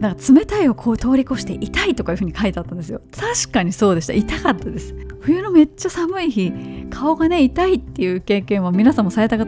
[0.00, 3.00] なんか冷たいをこう通り越して痛いとかいうふうに書いてあったんですよ。
[3.18, 4.12] 確かにそうでした。
[4.12, 4.94] 痛かったです。
[5.20, 6.52] 冬のめっちゃ寒い日
[6.90, 9.46] 顔がね痛いっていう経験は皆さんもされたこ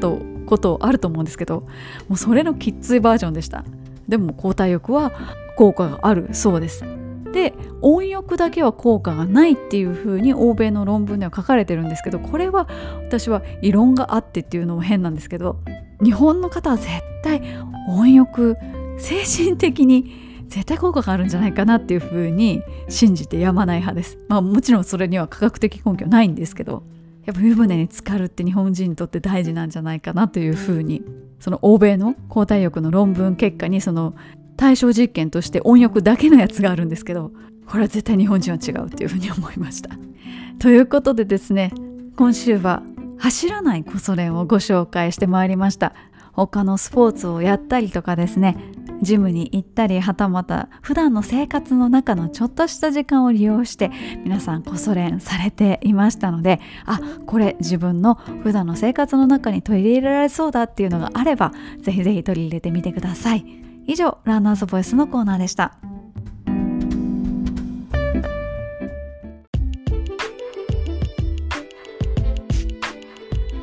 [0.59, 1.67] とあると思うんですけど
[2.09, 3.65] もうそれのきっついバージョンでした。
[4.09, 5.13] でも抗体浴は
[5.57, 6.98] 効果があるそうです。
[7.39, 12.67] で温浴だけは効果がないっていうふうに欧米の論文では書かれてるんですけどこれは
[13.07, 15.61] 私は異論があってっていうのも変なんですけど
[16.03, 16.89] 日本の方は絶
[17.23, 17.41] 対
[17.89, 18.57] 温浴
[18.99, 24.19] 精神的に絶対効果があるんじゃないかなっていうふうに信じてやまない派です。
[24.29, 26.83] まあもちろんそれには科学的根拠ないんですけど
[27.25, 31.05] やっぱ湯船に浸かるって日本人にとって大事なんじゃないかなというふうに
[31.39, 34.15] その欧米の抗体浴の論文結果にその
[34.59, 37.31] 対象実験として温浴だけのやつがあるんですけど
[37.67, 39.91] これは絶対日本人は違うっていうふうに思いました。
[40.59, 41.73] ということでですね
[42.17, 42.83] 今週は
[43.19, 45.95] 走らないコソ練をご紹介してまいりました
[46.33, 48.57] 他のスポーツをやったりとかですね
[49.01, 53.93] ジムに行ったりはたまた普段の生活の中のちょっとした時間を利用して
[54.25, 63.68] 皆さんこそ練されていましたのであこれ自分の普段の生活の中に取り入れられそうだっていうのがあればぜひぜひ取り入れてみてください。
[63.89, 65.79] 以上ランナーズボイスのコーナーでした。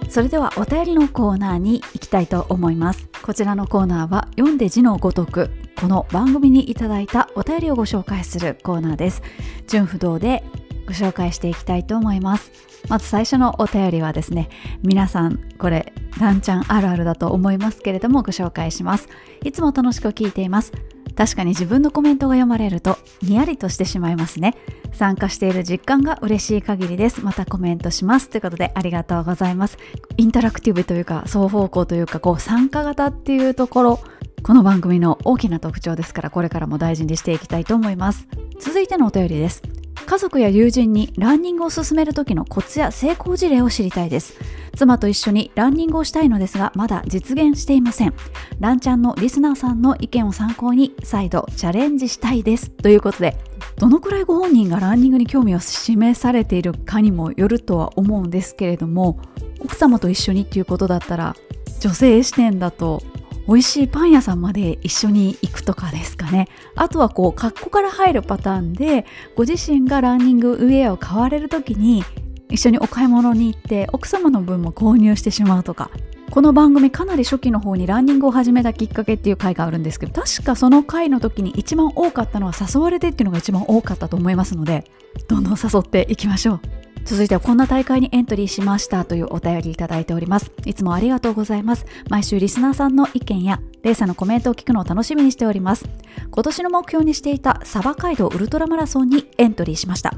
[0.09, 3.07] それではお便りのコーナーに行きたいと思います。
[3.21, 9.21] こちらのコーナーは読んで字のごとくこの番組にいただいたお便りをご紹介するコーナーです。
[9.67, 10.43] 純不動で
[10.87, 12.51] ご紹介していきたいと思います。
[12.89, 14.49] まず最初のお便りはですね
[14.81, 19.07] 皆さんこれランちゃんあるあるだと思いますけれどもご紹介します。
[19.43, 20.71] いつも楽しく聞いています。
[21.15, 24.55] 確かに自分のコメントが読まれるとにやりとしてしまいますね。
[24.93, 27.23] 参加している実感が嬉しい限りです。
[27.23, 29.77] またコメントしますということでありがとうございます。
[30.17, 33.99] インタラクティブというか双方向というかこう参加型っていうところ
[34.43, 38.27] この番組の大きな特徴ですからこれからも大事にしていきたいと思います。
[38.59, 39.63] 続いてのお便りです。
[40.05, 44.35] 家族や友人にランニングを進める時のコツや成功事例を知りたいです。
[44.75, 48.13] 妻と一緒にランニングをしたいのですがまだ実現していません。
[48.59, 52.69] ランちゃんのリスナーさんの意見を参考に再度チャレンジしたいです。
[52.69, 53.37] ということで
[53.77, 59.19] どのくらいご本人がランニングに興味を示されているかにもよるとは思うんですけれども
[59.59, 61.35] 奥様と一緒にっていうことだったら
[61.79, 63.01] 女性視点だと
[63.47, 66.47] 美味しいパン屋さんまで一緒に行くとかですかね。
[66.75, 72.03] あとはこう格好から入るパターンでご自身がランニングウェアを買われる時に
[72.49, 75.91] 一緒にお買い物に行って奥様の分も購入してしまうとか。
[76.31, 84.85] この番組かなり初期の方にランニングを始めたきっかけっていう回があるんですけど確かその回の時に一番多かったのは誘われてっていうのが一番多かったと思いますので
[85.27, 86.84] どんどん誘っていきましょう。
[87.05, 90.51] 続いてはこんな大会にエントリーしましたというお便りいただいております。
[90.65, 91.85] いつもありがとうございます。
[92.09, 95.85] 毎週リスナーさんの意見やレイさんのコメントを聞くのを楽しみにしております。
[96.31, 100.15] 今年の目標にしていたサバ街道ウルトラマラソンにエントリーしました。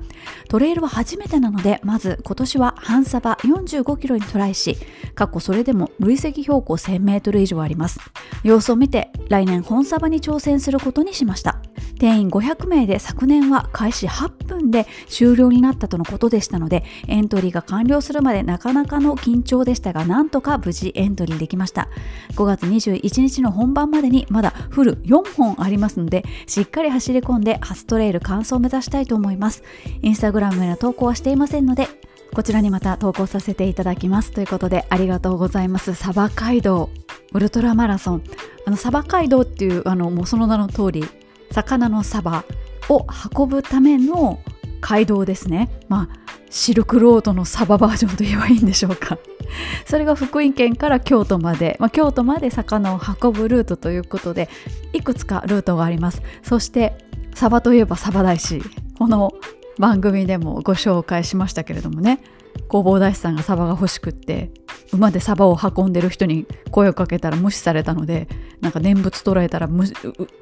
[0.48, 4.78] トレイルは初めてなのでまず今年は半サバ45キロにトライし
[5.16, 8.00] 過去それでも累積標高1000メートル以上あります。
[8.42, 11.60] 様子を見て来年本サバに挑戦することにしました。
[11.98, 21.90] 定員500名で昨年は開始8分で終了になったとのことでしたのでエントリーが完了するまでなかなかの緊張でしたがなんとか無事エントリーできました。
[22.36, 29.64] 5月21日の本番までにまだフル4本ありますのでしっかり走り込んで初トレイル完走を目指したいと思います。
[30.02, 31.88] インスタグラムへの投稿はしていませんので
[32.34, 35.96] こちらにまた投稿させていただきますということでありがとうございます。
[35.96, 36.90] サバ街道
[37.34, 38.24] ウルトラマラソン。
[38.66, 41.04] あのサバ街道っていうあのもうその名の通り
[41.52, 42.44] 魚のサバ
[42.90, 43.06] を
[43.36, 44.40] 運ぶための
[44.82, 45.70] 街道ですね。
[45.88, 49.18] まあシルクロードのサババージョンと言えばいいんでしょうか。
[49.86, 54.50] それが福井県から京都まで、まあ、京都まで魚を運ぶルートということで
[54.94, 56.22] いくつかルートがあります。
[56.44, 56.98] そして
[57.34, 58.62] サバといえばサバ大師。
[58.98, 59.34] この
[59.78, 62.20] 番組でもご紹介しましたけれどもね。
[62.68, 64.52] 工房大師さんがサバが欲しくって
[64.94, 68.28] 馬でサバを運んでる人に声をかけたら無視されたので
[68.62, 69.70] なんか念仏捉えたら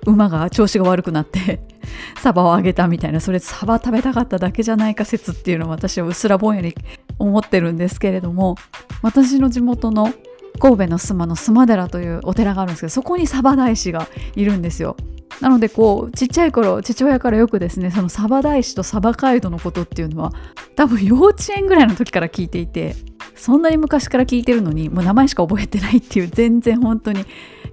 [0.06, 1.60] 馬が調子が悪くなって
[2.22, 6.76] サバをあげたみたいなそれサバ食べたかっただけじゃないか説っていうのを私はうっすらぼんやり
[7.18, 8.56] 思ってるんですけれども
[9.02, 10.14] 私の地元の
[10.60, 14.96] 神戸の須磨の須磨寺というお寺があるんですけどそこにサバ大師がいるんですよ。
[15.42, 20.32] なのでこうちっちゃい頃父親からよくですねそのサバ大師とサバ街道のことっていうのは
[20.76, 22.96] 多分幼稚園ぐらいの時から聞いていて
[23.36, 27.26] そんなに昔から聞いてるのにもう名前しか覚えてないっていう全然本当に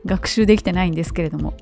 [0.04, 1.54] 学習できてないんですけれども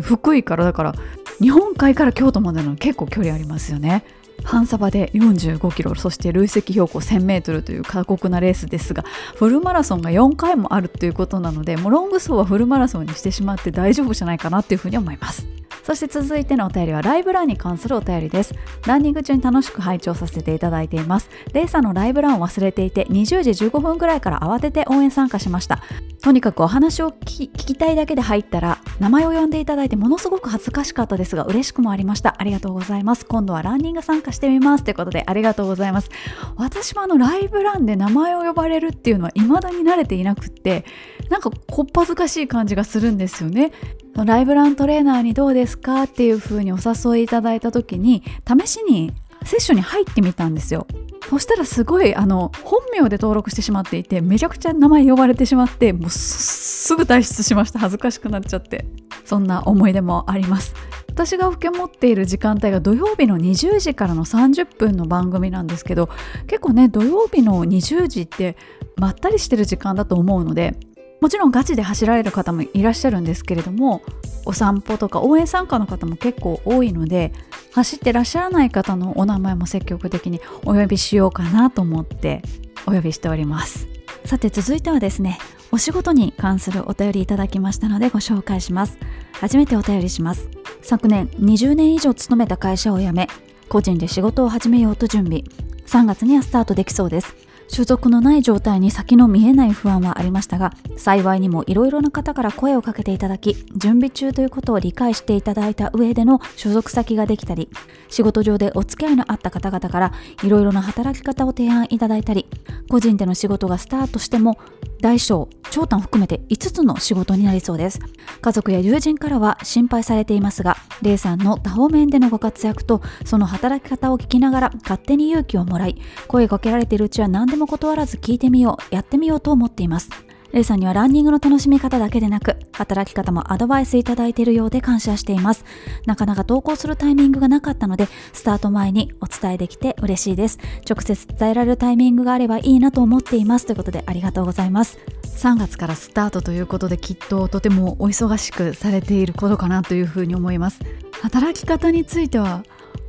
[0.00, 0.94] 福井からだから
[1.38, 4.04] 日本海から京都までの結構距離ありますよね。
[4.44, 9.04] 半サバで45キロそして累積標高1000メートルという過酷なレースですが
[9.36, 15.46] フルマラソンが4回もあるということなのでもうロング走はフルマラソンにしてしまって大丈夫じゃないかなっていうふうに思います。
[15.82, 18.54] そして続いてのお便りはライブランに関するお便りです。
[18.86, 21.28] ランニング中に楽しく拝聴させていただいています。
[21.52, 25.82] レイさんのライブランを忘れていて20時15分ぐらいから慌てて応援参加しました。
[26.22, 32.36] とにかくお話を聞きたいだけで入ったら名前を呼んでいただいてものすごく恥ずかしかったですが嬉しくもありました。
[32.38, 33.26] ありがとうございます。
[33.26, 36.10] 今度はランニング参加してみますということでありがとうございます。
[36.56, 40.84] 私もあのライブランで名前を呼ばれるっていうのは未だに慣れていなくって
[41.30, 43.72] なんかこっぱずかしい感じがするんですよね。
[44.14, 49.12] ライブラントレーナーにどうですかっていう風にお誘いいただいた時に試しに
[49.44, 50.86] セッションに入ってみたんですよ。
[51.30, 57.78] そしたらすごいあの本名で登録してしまっていてめちゃくちゃ名前呼ばれてしまってもうすぐ退出しました。
[57.78, 58.84] 恥ずかしくなっちゃって。
[59.24, 60.74] そんな思い出もあります。
[61.12, 66.08] 私が受け持っている時間帯が土曜日の20時からの30分の番組なんですけど
[66.46, 68.56] 結構ね土曜日の20時って
[68.96, 70.74] まったりしてる時間だと思うので
[71.20, 74.00] もちろんガチで走られる方もいらっしゃるんですけれども
[74.46, 77.32] お散歩とか応援参加の方も結構多いので
[77.74, 82.42] 走ってらっしゃらない方のお名前も積極的にお呼びしようかなと思って
[82.86, 83.86] お呼びしております。
[84.24, 85.38] さて続いてはですね
[85.74, 88.98] お仕事に関するお便りいただきましたのでご紹介します。
[89.32, 90.50] 初めてお便りします。
[90.82, 93.26] 昨年20年以上勤めた会社を辞め
[93.70, 95.44] 個人で仕事を始めようと準備。
[95.86, 97.34] 3月にはスタートできそうです。
[97.72, 107.70] 所属のない状態に先の見えない不安はありましたが幸いにもいろいろな方から声をかけていただき準備中ということを理解していただいた上での所属先ができたり
[108.10, 110.12] 仕事上でお付き合いのあった方々から
[110.42, 112.46] いろいろな働き方を提案いただいたり
[112.90, 114.58] 個人での仕事がスタートしても
[115.00, 117.98] 大小長短含めて5つの仕事になりそうです。
[118.40, 130.10] 家族や友人からは心配されていますがレイさんの多方面でのご活躍とその働き方を聞きながら勝手に勇気をもらい声かけられているうちは何でもも断らず聞いてみようやってみようと思っています
[130.52, 135.64] レイさんにはランニングの楽しみ方だけでなく、働き方もアドバイスいただいているようで感謝しています。
[136.04, 140.58] なかなか投稿するタイミングがなかったので、スタート前にお伝えできて嬉しいです。
[140.88, 143.66] 直接伝えられるタイミングがあればいいなと思っています。
[143.66, 144.98] ということでありがとうございます。
[145.24, 150.80] 3月からスタートということできっととてもお忙しくされていることかなというふうに思います。
[151.22, 152.62] 働き方については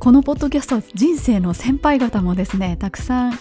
[0.04, 3.32] このポッドキャスト人生の先輩方もですねたくさん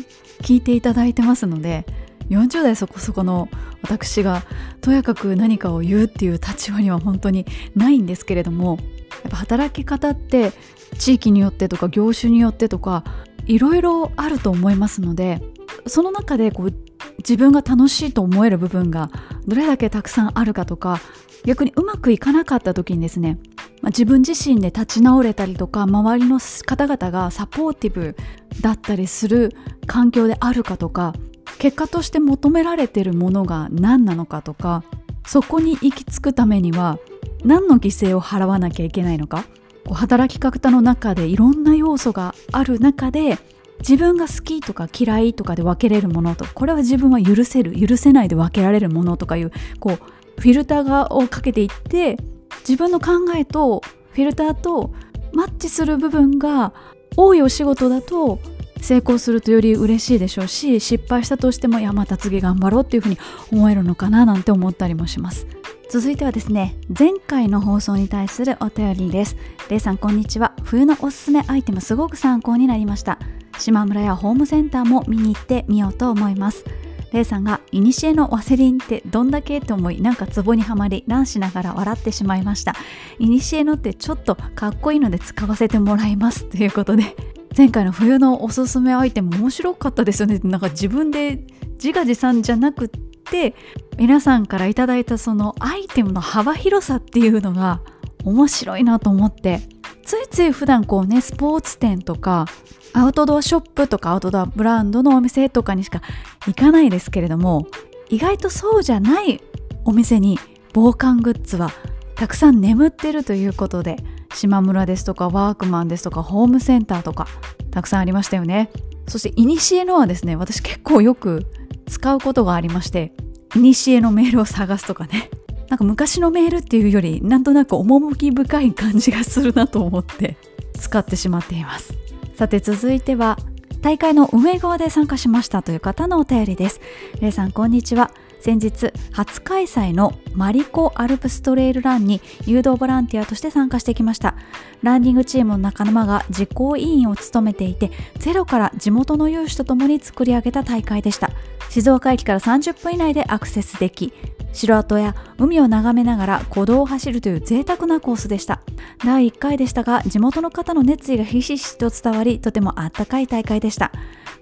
[0.44, 1.86] 聞いていただいてますので
[2.30, 3.50] 40代そこそこの
[3.82, 4.44] 私が
[4.80, 7.46] とやかく何かを言うっていう立場には本当に
[7.76, 8.78] ないんですけれども
[9.24, 10.54] やっぱ働き方って
[10.98, 13.04] 地域によってとか業種によってとか
[13.46, 15.42] いろいろあると思いますので
[15.86, 16.74] その中でこう
[17.18, 19.10] 自分が楽しいと思える部分が
[19.46, 21.02] どれだけたくさんあるかとか
[21.44, 23.38] 逆にうまくいかなかった時にですね、
[23.84, 28.16] まあ、自分自身で立ち直れたりとか周りの方々がサポーティブ
[28.62, 29.52] だったりする
[29.86, 31.14] 環境であるかとか
[31.60, 34.84] 結果として求められてるものが何なのかとか
[35.28, 36.98] そこに行き着くためには
[37.44, 39.44] 何の犠牲を払わなきゃいけないのか
[39.86, 43.38] こう働き方の中でいろんな要素がある中で
[43.80, 52.18] 自分が好きとか嫌いとかで分けれるものとこれは自分は許せる許せないで分けられるものとかいうこうフィルターをかけていって
[52.60, 53.82] 自分の考えと
[54.12, 54.94] フィルターと
[55.34, 56.74] マッチする部分が
[57.18, 58.40] 多いお仕事だと
[58.82, 63.18] 成功するとより嬉しいでしょうし失敗したとしてもいやまた次頑張ろうっていうふうに
[63.52, 65.48] 思えるのかななんて思ったりもします。
[65.90, 69.38] 続いてはですね前回の放送に対するお便りです。
[69.70, 70.54] れいさんこんにちは。
[70.64, 73.20] 冬のおすすめアイテムすごく参考になりました。
[73.60, 76.66] 島村やホームセンターも見に行ってみようと思います。
[77.14, 82.76] レイさんが「いにしえのワセリンってどんだけ?」と思いなんかツボにはまり乱しながら笑ってしまいました
[83.20, 87.16] いにしえのってちょっとかっこいいので使わせてもらいますということで
[87.56, 93.54] 前回の冬のおすすめアイテム面白かったですよねなんか自分で自画自賛じゃなくって
[93.98, 97.82] 皆さんから頂いたそのアイテムの幅広さっていうのが
[98.24, 99.62] 面白いなと思って
[100.04, 102.46] ついつい普段こうねスポーツ店とか
[102.94, 106.02] アウトドアショップとかアウトドアブランドのお店とかにしか
[106.46, 107.68] 行かないですけれども
[108.10, 109.42] 意外とそうじゃない
[109.86, 110.40] お店に
[110.74, 111.72] 防寒グッズは
[112.16, 113.98] たくさん眠ってるということで
[114.34, 117.28] 島村ですとかワークマンですとかホームセンターとか
[117.72, 118.70] たくさんありましたよね。
[119.08, 120.36] そしてイニシエのはですね。
[120.36, 121.46] 私結構よく
[121.88, 123.14] 使うことがありまして
[123.56, 125.30] イニシエのメールを探すとかね。
[125.74, 130.38] なんか昔のメールっていうよりなんとなく趣深い感じがするなと思って
[130.80, 131.98] 使ってしまっています。
[132.36, 133.40] さて続いては
[133.82, 136.80] 大会の運営側で参加しましたという方のお便りです。
[137.22, 138.12] れいさんこんにちは。
[138.40, 144.36] 先日初開催のマリコアルプストレイルランに誘導ボランティアとして参加してきました。
[144.82, 151.30] ランニングチームの仲間が実行委員を務めていてゼロから地元の有志とともに作り上げた大会でした。
[151.70, 154.14] 静岡駅から30分以内でアクセスでき
[154.52, 158.62] 城跡や海を眺めながら古道を走るという贅沢なコースでした。
[159.04, 163.92] 第1回でしたが地元の方の熱意がひしひしと伝わりとてもあったかい大会でした。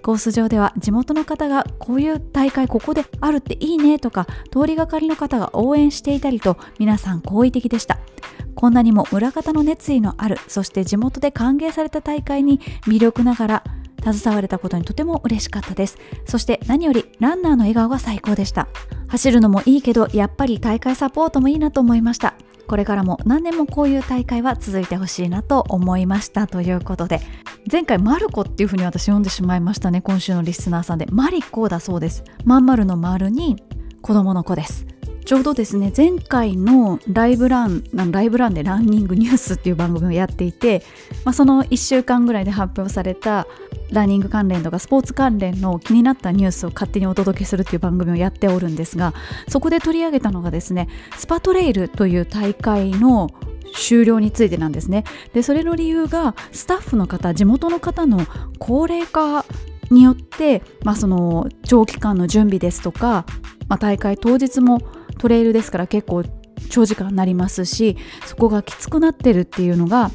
[0.02, 7.98] コース上では地元の方がこういう大会ここであるっていいねとか通りがかりの方が応援していたりと皆さん好意的でした。
[8.54, 13.64] こんなにも裏方の熱意のあるそして地元で歓迎された大会に魅力ながら
[14.04, 15.98] 携われたことにとても嬉しかったです。
[16.26, 18.68] そして何よりランナーの笑顔が最高でした。
[19.08, 22.36] 走るのもいいけどやっぱり大会サポートもいいなと思いました。
[22.68, 26.48] これからも何年もこういう大会は続いてほしいなと思いました。
[26.48, 27.20] ということで
[27.72, 31.06] 前回マルコっていうふうに私読んでしまいましたね今週のリスナーさんで。
[31.12, 32.24] マリコだそうです。
[32.44, 33.62] まん丸の丸に
[34.02, 34.86] 子供の子です。
[35.26, 40.84] ちょうどですね前回のライブランライブランでランニングニュースっていう番組をやっていて、
[41.24, 43.48] まあ、その1週間ぐらいで発表された
[43.92, 49.14] ランニング関連とかスポーツ関連の気になったニュースを勝手にお届けするっていう番組をやっておるんですが
[49.48, 53.30] そこで取り上げたのがですねスパトレイルという大会の
[53.74, 55.06] 終了についてなんですね。
[55.34, 58.20] でそれの理由がスタッフの方地元の方の
[58.60, 59.46] 高齢化
[59.90, 63.26] によって、まあ、その長期間の準備ですとか、
[63.68, 64.80] まあ、大会当日も
[65.22, 66.24] トレイルですから結構
[66.72, 67.96] 長時間になりますし
[68.26, 70.10] そこがきつくなってるっていうのが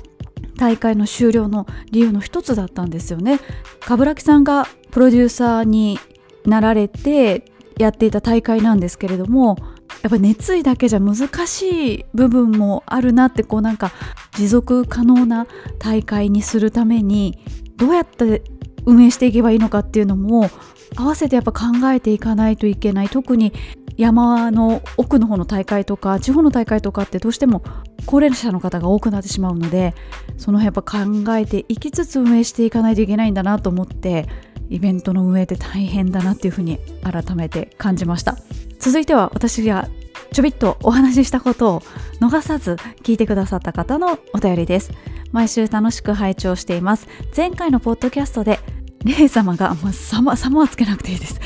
[0.57, 3.39] 大会の終了の理由の一つだったんですよね。
[3.81, 6.01] 冠城さんがプロデューサーに
[6.45, 7.45] なられて
[7.79, 9.57] やっていた大会なんですけれども
[10.03, 13.93] やっぱ熱意だけじゃ難しい部分もあるなってこうなんか
[14.35, 15.47] 持続可能な
[15.79, 17.39] 大会にするために
[17.77, 18.43] どうやって
[18.87, 20.51] 運営していけばいいのかっていうのも
[20.95, 23.09] 合わせてやっぱ考えていかないといけない。
[23.09, 23.53] 特に
[23.97, 27.63] 山の奥の方の大会とか地方の大会とかってどうしても
[28.05, 29.95] 高齢者の方が多くなってしまうので
[30.37, 34.29] その辺やっぱ考えていきつつ運営していかないといけないんだなと思って
[34.69, 38.37] イベントの運営って大変だなっていうふうに改めて感じました。
[38.79, 39.89] 続いては私が
[40.33, 41.81] ちょびっとお話ししたことを
[42.21, 42.73] 逃さず
[43.03, 44.91] 聞いてくださった方のお便りです。
[45.33, 47.09] 毎週楽しく拝聴しています。
[47.35, 48.61] 前回のポッドキャストで
[49.07, 51.41] レイ様が、まあ、様様はつけなくていいです。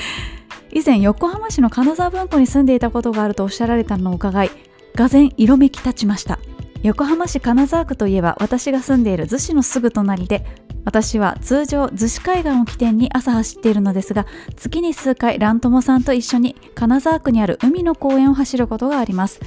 [0.73, 4.51] 以前横浜市の金沢文庫に住んでいたことがあるとおっしゃられたのを伺い
[4.95, 6.39] がぜ色めき立ちました。
[6.83, 10.47] 横浜市金沢区といえば私が住んでいる逗子のすぐ隣で
[10.87, 19.41] 私は通常逗子海岸を起点に朝走っているのですが月に数回ラントモさんと一緒に金沢区にある海の公園を走ることがあります。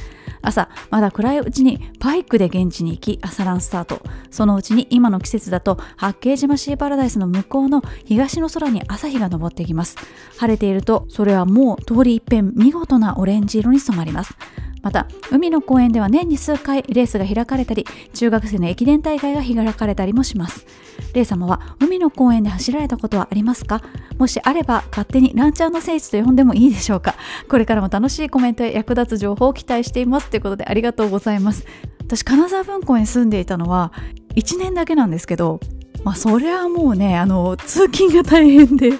[0.44, 4.02] 朝まだ暗いうちにバイクで現地に行き朝ランスタート。
[4.30, 9.96] そのうちに今の季節だと八景島シーパラダイスの向こうの東の空に朝日が昇ってきます。
[10.38, 14.36] 晴れているとそれはもう通り一遍見事なオレンジ色に染まります。
[14.84, 20.67] また海の公園では年に数回レースが開かれたり中学生の駅伝大会が開かれたりもします。
[21.13, 23.81] レイ様は海の公園で走られたことはありますか？
[24.17, 27.15] もしあれば勝手にランチャーの聖地と呼んでもいいでしょうか？
[27.49, 31.65] これからも楽しいコメントや役立つ情報を期待していますということでありがとうございます。
[32.01, 33.93] 私金沢文庫に住んでいたのは
[34.36, 35.61] 1年だけなんですけど
[36.03, 38.91] まあそれはもうねあの通勤が大変で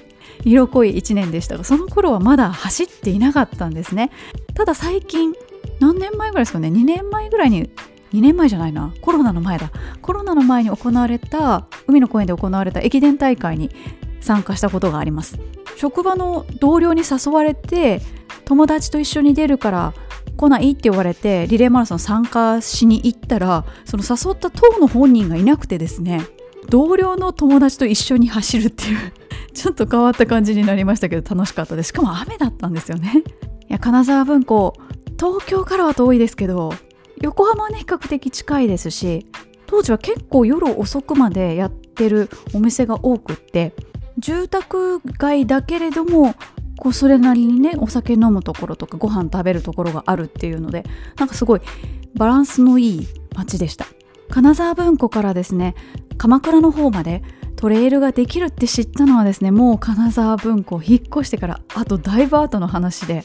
[0.46, 4.10] 色濃い1年でしたがその頃はまだ走っていなかったんですね。
[4.56, 5.34] ただ最近
[5.80, 7.70] 何年前ぐらいですかね？2年前ぐらいに
[8.14, 8.94] 2年前じゃないな。
[9.02, 9.72] コロナの前だ。
[10.02, 13.70] コロナの前に行われた海の公園で行われた駅伝大会に
[14.22, 15.40] 参加したことがあります。
[15.76, 18.02] 職場の同僚に誘われて
[18.46, 19.94] 友達と一緒に出るから
[20.38, 26.22] 来ないって言われてリレーマラソン参加しに行ったらその誘った当の本人がいなくてですね
[26.70, 29.14] 同僚の友達と一緒に走るっていう
[29.54, 31.90] ちょっと変わった感じになりましたけど楽しかったです。
[31.90, 33.24] しかも雨だったんですよね。
[33.70, 34.74] いや金沢文庫
[35.24, 36.74] 東京からは遠いですけど
[37.22, 39.26] 横浜はね比較的近いですし
[39.68, 43.74] 当時は結構夜遅くまでやってるお店が多くって
[44.18, 46.36] 住宅街だけれども
[46.78, 50.84] こうそれなりにねお酒飲むところとかご飯食べるところがあるっていうので
[51.16, 51.62] なんかすごい
[52.16, 53.86] バランスのいい街でした。
[54.30, 55.76] 金沢文庫からですね
[56.18, 57.24] 鎌倉の方まで
[57.56, 63.24] トレイルができるって知ったのはですねもう金沢文庫を引っ越してからあとだいぶ後の話で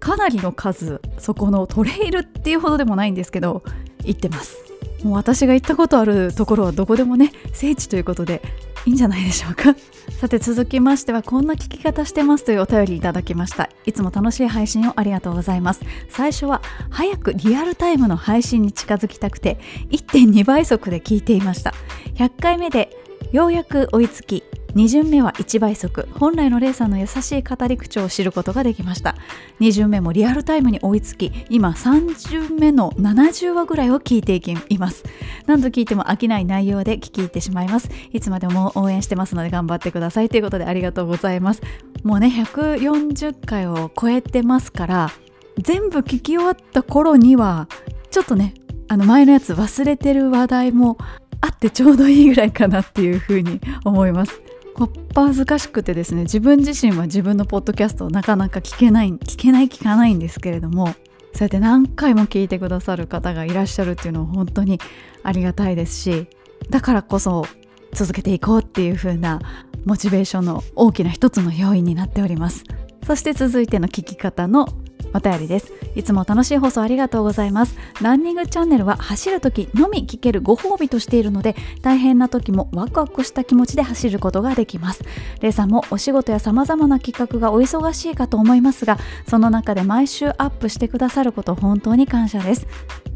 [0.00, 3.62] かなりの数そこのトレイルっていうほどでもないんですけど
[4.04, 4.64] 行ってます。
[5.02, 8.42] もう私が行ったことあるところはどこでもね聖地ということで
[8.84, 9.76] いいんじゃないでしょうか。
[10.20, 13.68] さて続きましてはこんな聞き方してますというお便りいただきました。
[13.86, 15.82] いつも楽しい配信をありがとうございます。
[16.08, 19.58] 最初は早くリアルタイムの配信に近づきたくて
[19.90, 21.74] 1.2倍速で聞いていました。
[22.14, 22.90] 100回目で
[23.30, 24.42] ようやく追いつき
[24.74, 26.08] 2巡目は1倍速。
[26.18, 29.14] 本来のレイさんの優しい語り口調を知ることができました。
[29.60, 34.34] 2巡目もリアルタイムに追いつき今3巡目の70話ぐらいを聞いて
[34.68, 35.04] います。
[35.46, 37.88] 何度聞いても飽きない内容で聞き入ってしまいます。
[38.12, 41.62] いつまでも応援してますので頑張ってくださいということでありがとうございます。
[42.02, 45.10] もうね140回を超えてますから
[45.58, 47.68] 全部聞き終わった頃には
[48.10, 48.54] ちょっとね
[48.88, 50.98] あの前のやつ忘れてる話題も
[51.40, 54.40] あってちょうどいいぐらいかなっていうふうに思います。
[54.86, 60.88] っぱ恥ずかしくてですね自分自身は自分のポッドキャストをなかなか聞けない聞けない聞かないんですけれども
[61.34, 64.80] そうやって何回も聞いてくださる方がいらっしゃるっていうのは本当に
[65.22, 66.26] ありがたいですし
[66.70, 67.44] だからこそ
[67.92, 69.40] 続けていこうっていう風な
[69.84, 72.64] モチベーションの大きな一つの要因になっております。
[73.06, 74.66] そして続いての聞き方の
[75.14, 75.72] お便りです。
[75.94, 77.76] いつも楽しい放送ありがとうございます。
[78.00, 85.02] ランニングチャンネルは走る時のみ聞けるご褒美としているので大変な時もワクワクした気持ちで走ることができます。
[85.40, 92.66] レイさんもお仕事や様々な企画がお忙しいかと思いますがその中で毎週アップしてくださること本当に感謝です。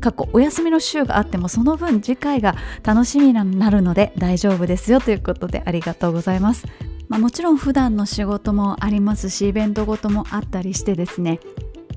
[0.00, 6.66] 過去お休みの週があってもその分次回が楽しみになるので大丈夫ですよということでありがとうございます。
[7.08, 11.40] まあ、もちろん普段の仕事もありますしイベントごともあったりしてですね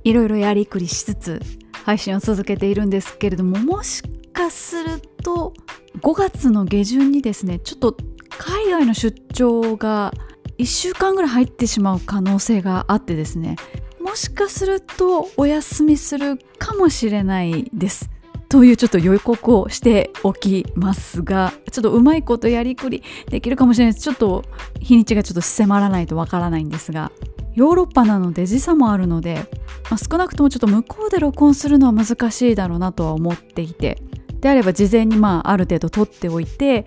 [0.06, 1.41] いろいろやりくりしつつ
[1.84, 5.51] 配信を続けているんですけれどももしかすると
[5.99, 7.97] 5月の下旬にですねちょっと
[8.38, 10.14] 海外の出張が
[10.60, 13.56] 1週間ぐらい入ってしまう可能性があってですね
[13.99, 18.12] もしかするとお休みするかもしれないです。
[18.47, 24.03] というちょっと予告をしておきますがちょっとうまいことやりくりできるかもしれないです。
[24.03, 24.43] ちょっと
[24.80, 27.12] 日にちがちょっと迫らないとわからないんですが
[27.56, 29.45] ヨーロッパなので時差もあるので、
[29.89, 34.01] まあ、少なくともちょっと向こうで録音するのは難しいだろうなとは思っていて
[34.41, 36.86] であれば事前にまあある程度撮っておいて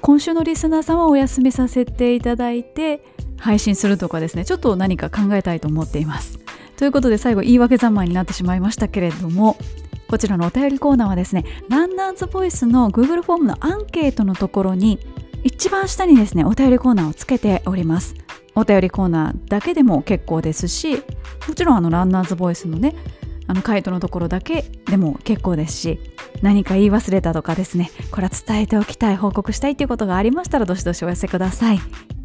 [0.00, 3.02] 今週のリスナーさんはお休みさせていただいて
[3.38, 6.38] 配信するとかですねちょっと何か考えたいと思っています。
[6.76, 9.58] ということで最後言い訳三昧になってしまいましたけれども
[10.08, 14.98] こちらのお便りコーナーはですねランナーズボイスの Google フォームのアンケートのところに
[15.44, 18.14] 一番下にですねお便りコーナーをつけております。
[18.60, 21.02] お便りコーナーだけでも結構ですし
[21.48, 22.94] もちろんあのランナーズボイスのね
[23.46, 26.00] あの回答のところだけでも結構ですし
[26.42, 31.80] 何か言い忘れたとかですねこれは伝えておきたい報告したいということがありましたらどしどしお寄せください。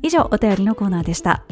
[0.06, 1.44] 以上お便りのコーナーでした。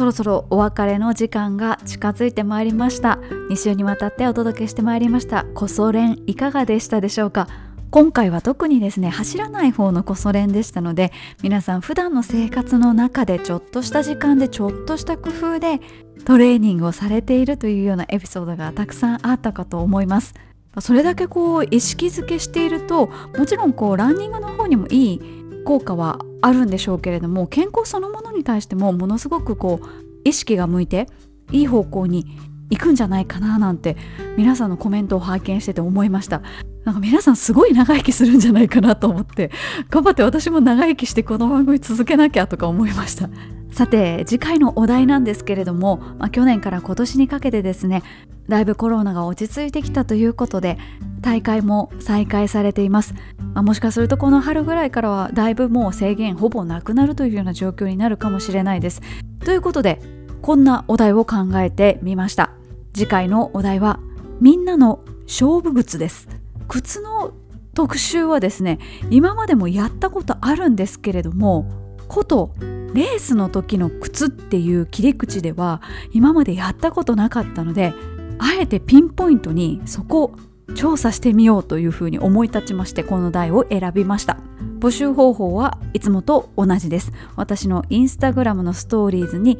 [0.00, 3.18] そろそろお別れの時間が近づいてまいりました。
[3.50, 5.44] 2週にわたってお届けしてまいりました。
[5.52, 7.48] コソ練いかがでしたでしょうか？
[7.90, 15.80] 今回は特にですね走らない方のコソ練でしたので皆さん普段の生活の中でちょっとした時間でちょっとした工夫で
[16.24, 20.32] トレーニングをされているというようなエピソードがたくさんあったかと思います。
[20.80, 29.86] それだけこう意識づけしているともちろんこうランニングの方にもいい効果はあるんでしょうけれども健康そのものに対してもものすごくこう
[30.24, 31.06] 意識が向いて
[31.52, 32.26] いい方向に
[32.70, 33.96] 行くんじゃないかななんて
[34.36, 36.42] 皆さんのコメントを拝見してて思いました。
[36.84, 39.50] なんか皆さんすごい長生きするんじゃないかなと思って
[39.90, 43.28] 頑張って私も長生きしてこの番組続けなきゃとか思いました。
[43.72, 48.02] さて次回のお題なんですけれども、まあ、去年から今年にかけてですね
[48.48, 50.76] だいぶコロナが落ち着いてきたということで
[51.20, 53.14] 大会も再開されています、
[53.54, 59.02] まあ、もしかするとこの春ぐらいからはだいぶもう制限ほぼなくなるというような状況になるかもしれないです。
[59.44, 60.00] ということで
[60.42, 62.50] こんなお題を考えてみました。
[62.92, 64.00] 次回のお題は
[64.40, 66.39] みんなの勝負靴です。
[66.70, 67.32] 靴の
[67.74, 68.78] 特集はですね
[69.10, 72.54] 今までもやったことあるんですけれどもこと
[72.94, 77.92] レースの時の靴っていう切り口では今までやったことなかったので
[78.38, 80.34] あえてピンポイントにそこを
[80.76, 84.38] 調査してみようというふうに思い立ちましてこの題を選びました。
[84.78, 87.12] 募集方法はいつもと同じです。
[87.34, 89.58] 私のインスタグラムのストーリーズに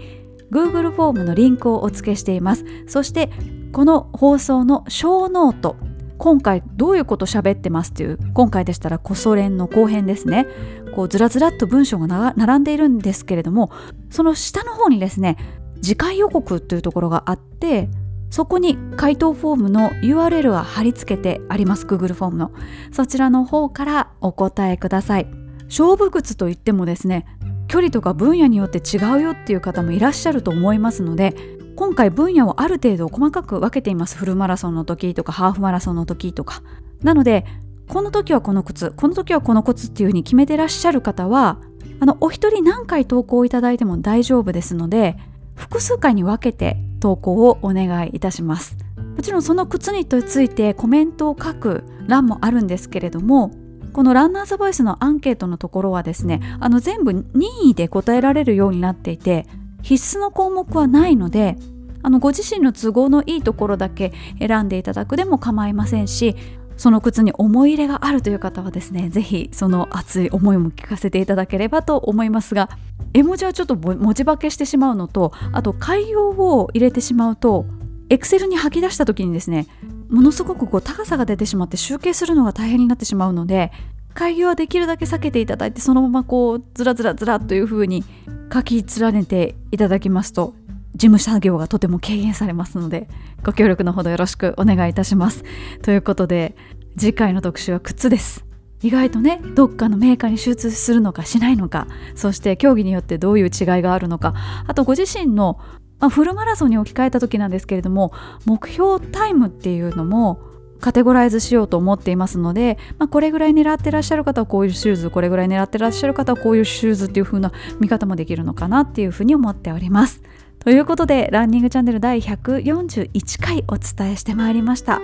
[0.52, 2.64] Google フォームのリンクをお付けしています。
[2.86, 3.30] そして
[3.72, 5.76] この放送のショーノート
[6.20, 10.46] 今回どういうこと喋ってますっていう今回でしたらコソ練の後編ですね。
[10.94, 13.70] こうずらずらっと文章が並んでいるんですけれども
[14.10, 15.38] その下の方にですね
[15.80, 17.88] 次回予告というところがあって
[18.28, 22.52] そこに回答フォームの URL が貼り付けてあります Google フォームの。
[22.92, 25.26] そちらの方からお答えください。
[25.68, 27.24] 勝負靴といってもですね
[27.66, 31.34] 距離とか分野によって違うよっていう方もいらっしゃると思いますので
[31.76, 34.16] 今回分野をある程度細かく分けています。
[34.16, 36.62] フルマラソンの時とかハーフマラソンの時とか。
[37.02, 37.44] なので
[37.88, 38.92] この時はこの靴。
[38.96, 41.58] この時はこの靴っていう風に決めてらっしゃる方は
[42.00, 45.16] あのお一人何回投稿いただいても大丈夫ですので
[45.54, 48.76] 複数回に分けて投稿をお願いいたします。
[49.16, 53.50] もちろんその靴についてコメントを書く欄もあるんですけれども
[53.92, 57.24] このランナーズボイスのアンケートのところはですねあの全部任
[57.70, 59.46] 意で答えられるようになっていて
[59.82, 61.56] 必須の項目はないので
[62.02, 66.34] あのご自身の都合のいいところだけ選んでいただくでも構いませんし
[66.76, 72.70] その靴に思い入れがあるという方はですね是非その熱い思いも聞かせていただければと思いますが
[73.12, 77.66] 絵文字はちょっと文字化けしてしまうのとあと海洋を入れてしまうと
[78.08, 79.66] エクセルに吐き出した時にですね
[80.08, 83.72] ものすごくこう高さが出てしまって集計するのが大変になってしまうので
[84.14, 88.04] 開業はできるだけ避けていただいてそのままこうずらずらずらというふうに
[88.52, 90.54] 書き連ねていただきますと
[90.92, 93.08] 事務作業がとても軽減されますので
[93.44, 95.44] ご協力のほどよろしくお願いいたします。
[95.82, 96.54] ということで
[96.98, 98.44] 次回の特集は靴です。
[98.82, 103.50] 意外とねどっかのメーカーに集中するのかしないのかそして競技によってどういう違い
[103.82, 104.34] があるのか
[104.66, 105.60] あとご自身の
[106.00, 108.12] まあ、フルマラソンに置き換えた時なんですけれども
[108.46, 110.40] 目標タイムっていうのも
[110.80, 120.22] カテゴライズしようと思っていますので、まあ、これぐらい狙ってらっしゃる方はこういうシューズこれぐらい狙ってらっしゃる方はこういうシューズっていう風な見方もできるのかなっていうふうに思っております。
[120.58, 125.00] ということでランニングチャンネル第141回お伝えしてまいりました。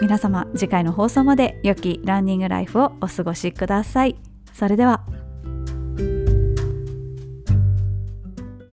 [0.00, 4.16] 皆様次回の放送まで良きランニングライフをお過ごしください。
[4.52, 5.02] それでは